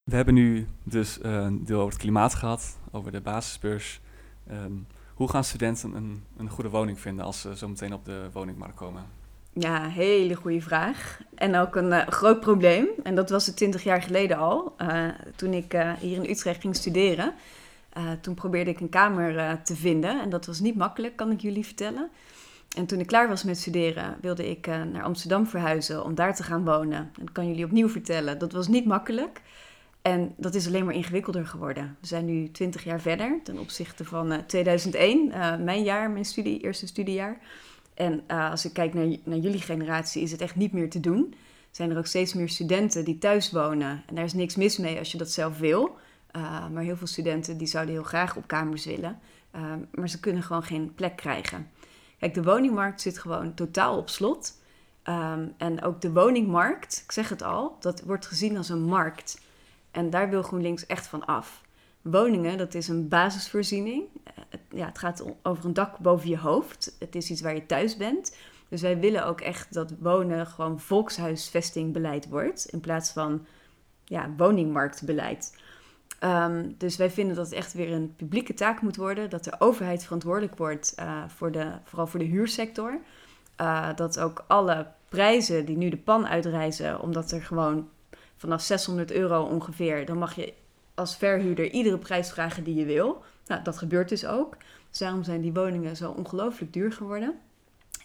We 0.03 0.15
hebben 0.15 0.33
nu 0.33 0.67
dus 0.83 1.19
een 1.21 1.65
deel 1.65 1.79
over 1.79 1.91
het 1.91 2.01
klimaat 2.01 2.35
gehad, 2.35 2.77
over 2.91 3.11
de 3.11 3.21
basisbeurs. 3.21 3.99
Um, 4.51 4.87
hoe 5.13 5.29
gaan 5.29 5.43
studenten 5.43 5.95
een, 5.95 6.23
een 6.37 6.49
goede 6.49 6.69
woning 6.69 6.99
vinden 6.99 7.25
als 7.25 7.41
ze 7.41 7.57
zo 7.57 7.67
meteen 7.67 7.93
op 7.93 8.05
de 8.05 8.29
woningmarkt 8.33 8.75
komen? 8.75 9.03
Ja, 9.53 9.87
hele 9.87 10.35
goede 10.35 10.61
vraag. 10.61 11.19
En 11.35 11.55
ook 11.55 11.75
een 11.75 11.91
uh, 11.91 12.07
groot 12.07 12.39
probleem. 12.39 12.87
En 13.03 13.15
dat 13.15 13.29
was 13.29 13.45
het 13.45 13.55
twintig 13.55 13.83
jaar 13.83 14.01
geleden 14.01 14.37
al. 14.37 14.75
Uh, 14.81 15.07
toen 15.35 15.53
ik 15.53 15.73
uh, 15.73 15.93
hier 15.93 16.23
in 16.23 16.29
Utrecht 16.29 16.61
ging 16.61 16.75
studeren. 16.75 17.33
toen 18.21 18.33
probeerde 18.33 18.69
ik 18.69 18.79
een 18.79 18.89
kamer 18.89 19.61
te 19.61 19.75
vinden. 19.75 20.21
En 20.21 20.29
dat 20.29 20.45
was 20.45 20.59
niet 20.59 20.75
makkelijk, 20.75 21.15
kan 21.15 21.31
ik 21.31 21.41
jullie 21.41 21.65
vertellen. 21.65 22.09
En 22.77 22.85
toen 22.85 22.99
ik 22.99 23.07
klaar 23.07 23.27
was 23.27 23.43
met 23.43 23.57
studeren, 23.57 24.17
wilde 24.21 24.49
ik 24.49 24.67
naar 24.67 25.03
Amsterdam 25.03 25.47
verhuizen 25.47 26.03
om 26.03 26.15
daar 26.15 26.35
te 26.35 26.43
gaan 26.43 26.65
wonen. 26.65 26.97
En 26.97 27.11
dat 27.13 27.31
kan 27.31 27.47
jullie 27.47 27.65
opnieuw 27.65 27.89
vertellen. 27.89 28.37
Dat 28.37 28.51
was 28.51 28.67
niet 28.67 28.85
makkelijk. 28.85 29.41
En 30.01 30.33
dat 30.37 30.55
is 30.55 30.67
alleen 30.67 30.85
maar 30.85 30.93
ingewikkelder 30.93 31.45
geworden. 31.47 31.97
We 31.99 32.07
zijn 32.07 32.25
nu 32.25 32.51
twintig 32.51 32.83
jaar 32.83 33.01
verder 33.01 33.39
ten 33.43 33.59
opzichte 33.59 34.05
van 34.05 34.31
uh, 34.31 34.37
2001, 34.37 35.27
uh, 35.27 35.57
mijn 35.57 35.83
jaar, 35.83 36.11
mijn 36.11 36.25
studie, 36.25 36.59
eerste 36.59 36.87
studiejaar. 36.87 37.37
En 37.93 38.27
als 38.27 38.65
ik 38.65 38.73
kijk 38.73 38.93
naar, 38.93 39.07
naar 39.23 39.37
jullie 39.37 39.61
generatie, 39.61 40.21
is 40.21 40.31
het 40.31 40.41
echt 40.41 40.55
niet 40.55 40.71
meer 40.71 40.89
te 40.89 40.99
doen. 40.99 41.33
Zijn 41.71 41.91
er 41.91 41.97
ook 41.97 42.05
steeds 42.05 42.33
meer 42.33 42.49
studenten 42.49 43.05
die 43.05 43.17
thuis 43.17 43.51
wonen. 43.51 44.03
En 44.05 44.15
daar 44.15 44.23
is 44.23 44.33
niks 44.33 44.55
mis 44.55 44.77
mee 44.77 44.97
als 44.97 45.11
je 45.11 45.17
dat 45.17 45.31
zelf 45.31 45.57
wil. 45.57 45.97
Maar 46.71 46.83
heel 46.83 46.97
veel 46.97 47.07
studenten 47.07 47.57
die 47.57 47.67
zouden 47.67 47.93
heel 47.93 48.03
graag 48.03 48.35
op 48.35 48.47
kamers 48.47 48.85
willen. 48.85 49.19
maar 49.91 50.09
ze 50.09 50.19
kunnen 50.19 50.43
gewoon 50.43 50.63
geen 50.63 50.93
plek 50.95 51.15
krijgen. 51.15 51.67
Kijk, 52.19 52.33
de 52.33 52.43
woningmarkt 52.43 53.01
zit 53.01 53.19
gewoon 53.19 53.53
totaal 53.53 53.97
op 53.97 54.09
slot. 54.09 54.53
Um, 55.03 55.53
en 55.57 55.83
ook 55.83 56.01
de 56.01 56.11
woningmarkt, 56.11 57.01
ik 57.03 57.11
zeg 57.11 57.29
het 57.29 57.41
al, 57.41 57.77
dat 57.79 58.01
wordt 58.01 58.25
gezien 58.25 58.57
als 58.57 58.69
een 58.69 58.83
markt. 58.83 59.41
En 59.91 60.09
daar 60.09 60.29
wil 60.29 60.43
GroenLinks 60.43 60.85
echt 60.85 61.07
van 61.07 61.25
af. 61.25 61.61
Woningen, 62.01 62.57
dat 62.57 62.73
is 62.73 62.87
een 62.87 63.07
basisvoorziening. 63.07 64.03
Eh, 64.23 64.33
ja, 64.69 64.85
het 64.85 64.97
gaat 64.97 65.23
over 65.43 65.65
een 65.65 65.73
dak 65.73 65.97
boven 65.97 66.29
je 66.29 66.37
hoofd. 66.37 66.95
Het 66.99 67.15
is 67.15 67.29
iets 67.29 67.41
waar 67.41 67.55
je 67.55 67.65
thuis 67.65 67.97
bent. 67.97 68.35
Dus 68.69 68.81
wij 68.81 68.99
willen 68.99 69.25
ook 69.25 69.41
echt 69.41 69.73
dat 69.73 69.93
wonen 69.99 70.47
gewoon 70.47 70.79
volkshuisvestingbeleid 70.79 72.29
wordt. 72.29 72.65
In 72.65 72.79
plaats 72.79 73.11
van 73.11 73.45
ja, 74.05 74.29
woningmarktbeleid. 74.37 75.57
Um, 76.23 76.75
dus 76.77 76.97
wij 76.97 77.09
vinden 77.09 77.35
dat 77.35 77.45
het 77.45 77.55
echt 77.55 77.73
weer 77.73 77.91
een 77.91 78.15
publieke 78.15 78.53
taak 78.53 78.81
moet 78.81 78.95
worden. 78.95 79.29
Dat 79.29 79.43
de 79.43 79.59
overheid 79.59 80.03
verantwoordelijk 80.03 80.57
wordt, 80.57 80.95
uh, 80.99 81.23
voor 81.27 81.51
de, 81.51 81.71
vooral 81.83 82.07
voor 82.07 82.19
de 82.19 82.25
huursector. 82.25 82.99
Uh, 83.61 83.95
dat 83.95 84.19
ook 84.19 84.43
alle 84.47 84.87
prijzen 85.09 85.65
die 85.65 85.77
nu 85.77 85.89
de 85.89 85.97
pan 85.97 86.27
uitreizen, 86.27 87.01
omdat 87.01 87.31
er 87.31 87.41
gewoon 87.41 87.89
vanaf 88.35 88.61
600 88.61 89.11
euro 89.11 89.43
ongeveer, 89.43 90.05
dan 90.05 90.17
mag 90.17 90.35
je 90.35 90.53
als 90.95 91.17
verhuurder 91.17 91.69
iedere 91.69 91.97
prijs 91.97 92.31
vragen 92.31 92.63
die 92.63 92.75
je 92.75 92.85
wil. 92.85 93.23
Nou, 93.45 93.63
dat 93.63 93.77
gebeurt 93.77 94.09
dus 94.09 94.25
ook. 94.25 94.57
Dus 94.89 94.97
daarom 94.99 95.23
zijn 95.23 95.41
die 95.41 95.53
woningen 95.53 95.95
zo 95.95 96.11
ongelooflijk 96.11 96.73
duur 96.73 96.91
geworden. 96.91 97.39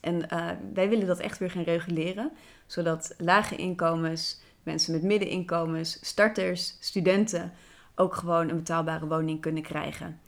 En 0.01 0.15
uh, 0.33 0.49
wij 0.75 0.89
willen 0.89 1.07
dat 1.07 1.19
echt 1.19 1.39
weer 1.39 1.51
gaan 1.51 1.63
reguleren, 1.63 2.31
zodat 2.67 3.15
lage 3.19 3.57
inkomens, 3.57 4.41
mensen 4.63 4.93
met 4.93 5.03
middeninkomens, 5.03 5.99
starters, 6.01 6.77
studenten 6.81 7.53
ook 7.95 8.15
gewoon 8.15 8.49
een 8.49 8.57
betaalbare 8.57 9.07
woning 9.07 9.41
kunnen 9.41 9.63
krijgen. 9.63 10.21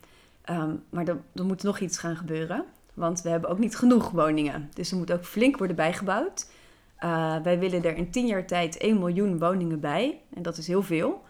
Um, 0.49 0.83
maar 0.89 1.07
er, 1.07 1.43
moet 1.43 1.63
nog 1.63 1.79
iets 1.79 1.97
gaan 1.97 2.15
gebeuren, 2.15 2.65
want 2.93 3.21
we 3.21 3.29
hebben 3.29 3.49
ook 3.49 3.59
niet 3.59 3.77
genoeg 3.77 4.09
woningen. 4.09 4.69
Dus 4.73 4.91
er 4.91 4.97
moet 4.97 5.11
ook 5.11 5.25
flink 5.25 5.57
worden 5.57 5.75
bijgebouwd. 5.75 6.49
Uh, 6.99 7.35
wij 7.43 7.59
willen 7.59 7.83
er 7.83 7.95
in 7.95 8.11
tien 8.11 8.25
jaar 8.27 8.45
tijd 8.45 8.77
1 8.77 8.99
miljoen 8.99 9.39
woningen 9.39 9.79
bij. 9.79 10.21
En 10.33 10.41
dat 10.41 10.57
is 10.57 10.67
heel 10.67 10.83
veel. 10.83 11.23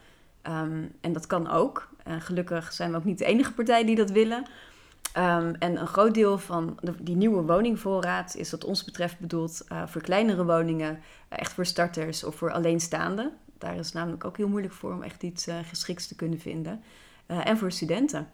Um, 0.44 0.92
en 1.02 1.14
dat 1.14 1.28
kan 1.28 1.50
ook. 1.50 1.90
Gelukkig 2.20 2.74
zijn 2.74 2.92
we 2.92 2.98
ook 2.98 3.04
niet 3.04 3.18
de 3.18 3.26
enige 3.26 3.54
partij 3.54 3.86
die 3.86 3.96
dat 3.96 4.12
willen. 4.12 4.46
Um, 5.18 5.56
en 5.56 5.80
een 5.80 5.88
groot 5.88 6.14
deel 6.14 6.38
van 6.38 6.78
de, 6.82 6.94
die 7.02 7.16
nieuwe 7.16 7.42
woningvoorraad 7.42 8.36
is 8.36 8.52
wat 8.52 8.64
ons 8.64 8.84
betreft 8.84 9.20
bedoeld 9.20 9.66
uh, 9.72 9.88
voor 9.88 10.02
kleinere 10.02 10.46
woningen. 10.46 11.00
echt 11.30 11.54
voor 11.54 11.66
starters 11.66 12.24
of 12.24 12.36
voor 12.36 12.52
alleenstaanden. 12.52 13.32
Daar 13.58 13.76
is 13.76 13.86
het 13.86 13.96
namelijk 13.96 14.26
ook 14.26 14.38
heel 14.38 14.48
moeilijk 14.48 14.74
voor 14.74 14.94
om 14.94 15.02
echt 15.02 15.24
iets 15.24 15.48
geschikts 15.64 16.08
te 16.08 16.16
kunnen 16.16 16.40
vinden. 16.40 16.82
en 17.26 17.58
voor 17.58 17.72
studenten. 17.72 18.28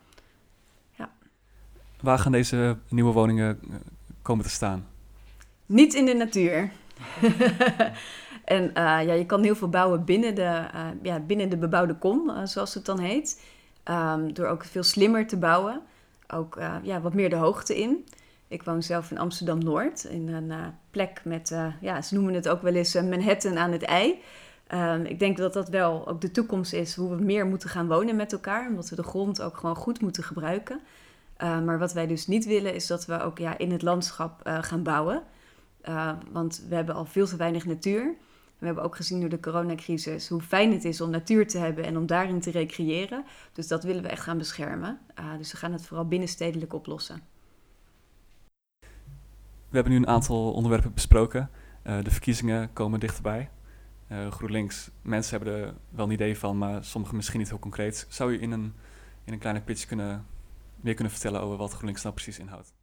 Ja. 0.95 1.11
Waar 2.01 2.19
gaan 2.19 2.31
deze 2.31 2.77
nieuwe 2.87 3.11
woningen 3.11 3.59
komen 4.21 4.45
te 4.45 4.51
staan? 4.51 4.87
Niet 5.65 5.93
in 5.93 6.05
de 6.05 6.13
natuur. 6.13 6.71
en 8.45 8.63
uh, 8.63 8.73
ja, 8.73 9.13
je 9.13 9.25
kan 9.25 9.43
heel 9.43 9.55
veel 9.55 9.69
bouwen 9.69 10.05
binnen 10.05 10.35
de, 10.35 10.41
uh, 10.75 10.87
ja, 11.01 11.19
binnen 11.19 11.49
de 11.49 11.57
bebouwde 11.57 11.95
kom, 11.95 12.29
uh, 12.29 12.45
zoals 12.45 12.73
het 12.73 12.85
dan 12.85 12.99
heet. 12.99 13.41
Um, 13.85 14.33
door 14.33 14.47
ook 14.47 14.63
veel 14.65 14.83
slimmer 14.83 15.27
te 15.27 15.37
bouwen. 15.37 15.81
Ook 16.27 16.57
ja, 16.83 17.01
wat 17.01 17.13
meer 17.13 17.29
de 17.29 17.35
hoogte 17.35 17.79
in. 17.79 18.05
Ik 18.47 18.63
woon 18.63 18.83
zelf 18.83 19.11
in 19.11 19.17
Amsterdam-Noord, 19.17 20.03
in 20.03 20.29
een 20.29 20.53
plek 20.91 21.21
met, 21.23 21.55
ja, 21.81 22.01
ze 22.01 22.13
noemen 22.13 22.33
het 22.33 22.49
ook 22.49 22.61
wel 22.61 22.73
eens 22.73 22.93
Manhattan 22.93 23.57
aan 23.57 23.71
het 23.71 23.83
ei. 23.83 24.21
Um, 24.73 25.05
ik 25.05 25.19
denk 25.19 25.37
dat 25.37 25.53
dat 25.53 25.69
wel 25.69 26.07
ook 26.07 26.21
de 26.21 26.31
toekomst 26.31 26.73
is, 26.73 26.95
hoe 26.95 27.15
we 27.15 27.23
meer 27.23 27.45
moeten 27.45 27.69
gaan 27.69 27.87
wonen 27.87 28.15
met 28.15 28.33
elkaar. 28.33 28.69
Omdat 28.69 28.89
we 28.89 28.95
de 28.95 29.03
grond 29.03 29.41
ook 29.41 29.57
gewoon 29.57 29.75
goed 29.75 30.01
moeten 30.01 30.23
gebruiken. 30.23 30.79
maar 31.37 31.79
wat 31.79 31.93
wij 31.93 32.07
dus 32.07 32.27
niet 32.27 32.45
willen, 32.45 32.73
is 32.73 32.87
dat 32.87 33.05
we 33.05 33.21
ook 33.21 33.37
ja, 33.37 33.57
in 33.57 33.71
het 33.71 33.81
landschap 33.81 34.41
gaan 34.43 34.83
bouwen. 34.83 35.23
Uh, 35.89 36.11
want 36.31 36.65
we 36.69 36.75
hebben 36.75 36.95
al 36.95 37.05
veel 37.05 37.27
te 37.27 37.35
weinig 37.35 37.65
natuur. 37.65 38.15
We 38.57 38.65
hebben 38.65 38.83
ook 38.83 38.95
gezien 38.95 39.19
door 39.19 39.29
de 39.29 39.39
coronacrisis 39.39 40.29
hoe 40.29 40.41
fijn 40.41 40.71
het 40.71 40.85
is 40.85 41.01
om 41.01 41.09
natuur 41.09 41.47
te 41.47 41.57
hebben 41.57 41.83
en 41.83 41.97
om 41.97 42.05
daarin 42.05 42.39
te 42.39 42.51
recreëren. 42.51 43.25
Dus 43.53 43.67
dat 43.67 43.83
willen 43.83 44.03
we 44.03 44.09
echt 44.09 44.23
gaan 44.23 44.37
beschermen. 44.37 44.99
Uh, 45.19 45.37
dus 45.37 45.51
we 45.51 45.57
gaan 45.57 45.71
het 45.71 45.85
vooral 45.85 46.07
binnenstedelijk 46.07 46.73
oplossen. 46.73 47.21
We 49.69 49.77
hebben 49.77 49.91
nu 49.93 49.97
een 49.97 50.07
aantal 50.07 50.53
onderwerpen 50.53 50.93
besproken. 50.93 51.49
Uh, 51.83 52.03
de 52.03 52.11
verkiezingen 52.11 52.73
komen 52.73 52.99
dichterbij. 52.99 53.49
GroenLinks, 54.29 54.89
mensen 55.01 55.37
hebben 55.37 55.59
er 55.59 55.73
wel 55.89 56.05
een 56.05 56.11
idee 56.11 56.37
van, 56.37 56.57
maar 56.57 56.83
sommigen 56.83 57.15
misschien 57.15 57.39
niet 57.39 57.49
heel 57.49 57.59
concreet. 57.59 58.05
Zou 58.09 58.31
je 58.31 58.39
in 58.39 58.51
een, 58.51 58.73
in 59.23 59.33
een 59.33 59.39
kleine 59.39 59.61
pitch 59.61 59.85
kunnen 59.85 60.25
meer 60.75 60.93
kunnen 60.93 61.13
vertellen 61.13 61.41
over 61.41 61.57
wat 61.57 61.71
GroenLinks 61.71 62.01
nou 62.01 62.15
precies 62.15 62.39
inhoudt. 62.39 62.73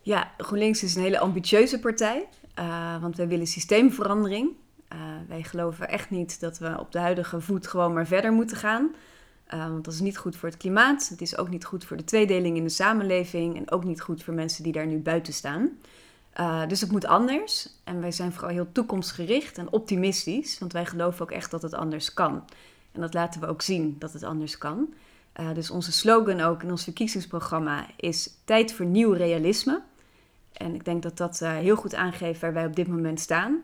Ja, 0.00 0.32
GroenLinks 0.36 0.82
is 0.82 0.94
een 0.94 1.02
hele 1.02 1.18
ambitieuze 1.18 1.80
partij, 1.80 2.28
uh, 2.58 3.00
want 3.00 3.16
wij 3.16 3.28
willen 3.28 3.46
systeemverandering. 3.46 4.50
Uh, 4.92 4.98
wij 5.28 5.42
geloven 5.42 5.88
echt 5.88 6.10
niet 6.10 6.40
dat 6.40 6.58
we 6.58 6.78
op 6.78 6.92
de 6.92 6.98
huidige 6.98 7.40
voet 7.40 7.66
gewoon 7.66 7.92
maar 7.92 8.06
verder 8.06 8.32
moeten 8.32 8.56
gaan. 8.56 8.94
Want 9.50 9.84
dat 9.84 9.94
is 9.94 10.00
niet 10.00 10.18
goed 10.18 10.36
voor 10.36 10.48
het 10.48 10.58
klimaat. 10.58 11.08
Het 11.08 11.20
is 11.20 11.36
ook 11.38 11.48
niet 11.48 11.64
goed 11.64 11.84
voor 11.84 11.96
de 11.96 12.04
tweedeling 12.04 12.56
in 12.56 12.62
de 12.62 12.68
samenleving. 12.68 13.56
En 13.56 13.70
ook 13.70 13.84
niet 13.84 14.00
goed 14.00 14.22
voor 14.22 14.34
mensen 14.34 14.62
die 14.62 14.72
daar 14.72 14.86
nu 14.86 14.98
buiten 14.98 15.32
staan. 15.32 15.78
Uh, 16.40 16.66
dus 16.66 16.80
het 16.80 16.90
moet 16.90 17.06
anders. 17.06 17.68
En 17.84 18.00
wij 18.00 18.12
zijn 18.12 18.32
vooral 18.32 18.50
heel 18.50 18.72
toekomstgericht 18.72 19.58
en 19.58 19.72
optimistisch. 19.72 20.58
Want 20.58 20.72
wij 20.72 20.86
geloven 20.86 21.22
ook 21.22 21.30
echt 21.30 21.50
dat 21.50 21.62
het 21.62 21.74
anders 21.74 22.14
kan. 22.14 22.44
En 22.92 23.00
dat 23.00 23.14
laten 23.14 23.40
we 23.40 23.46
ook 23.46 23.62
zien 23.62 23.96
dat 23.98 24.12
het 24.12 24.22
anders 24.22 24.58
kan. 24.58 24.94
Uh, 25.40 25.54
dus 25.54 25.70
onze 25.70 25.92
slogan 25.92 26.40
ook 26.40 26.62
in 26.62 26.70
ons 26.70 26.84
verkiezingsprogramma 26.84 27.86
is 27.96 28.30
tijd 28.44 28.72
voor 28.72 28.86
nieuw 28.86 29.12
realisme. 29.12 29.82
En 30.52 30.74
ik 30.74 30.84
denk 30.84 31.02
dat 31.02 31.16
dat 31.16 31.40
uh, 31.42 31.52
heel 31.52 31.76
goed 31.76 31.94
aangeeft 31.94 32.40
waar 32.40 32.52
wij 32.52 32.66
op 32.66 32.76
dit 32.76 32.88
moment 32.88 33.20
staan. 33.20 33.60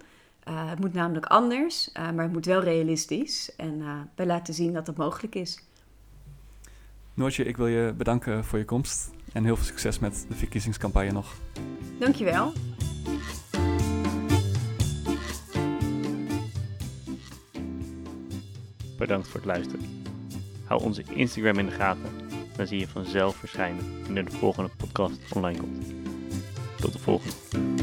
het 0.51 0.79
moet 0.81 0.93
namelijk 0.93 1.27
anders, 1.27 1.91
maar 1.93 2.23
het 2.23 2.33
moet 2.33 2.47
wel 2.47 2.61
realistisch. 2.61 3.57
En 3.57 3.83
wij 4.15 4.27
laten 4.27 4.55
zien 4.55 4.73
dat 4.73 4.87
het 4.87 4.97
mogelijk 4.97 5.35
is. 5.35 5.65
Noortje, 7.15 7.45
ik 7.45 7.57
wil 7.57 7.67
je 7.67 7.93
bedanken 7.97 8.45
voor 8.45 8.59
je 8.59 8.65
komst 8.65 9.11
en 9.35 9.45
heel 9.45 9.57
veel 9.57 9.65
succes 9.65 9.99
met 9.99 10.27
de 10.29 10.35
verkiezingscampagne 10.35 11.13
nog. 11.13 11.35
Dankjewel. 11.99 12.53
Bedankt 18.99 19.29
voor 19.29 19.37
het 19.37 19.45
luisteren. 19.45 20.03
Hou 20.65 20.83
onze 20.83 21.03
Instagram 21.11 21.59
in 21.59 21.67
de 21.67 21.73
gaten, 21.73 22.11
dan 22.57 22.67
zie 22.67 22.79
je 22.79 22.89
vanzelf 22.89 23.37
verschijnen 23.37 24.03
wanneer 24.03 24.25
de 24.25 24.31
volgende 24.31 24.71
podcast 24.77 25.19
online 25.35 25.59
komt. 25.59 25.87
Tot 26.81 26.93
de 26.93 26.99
volgende. 26.99 27.74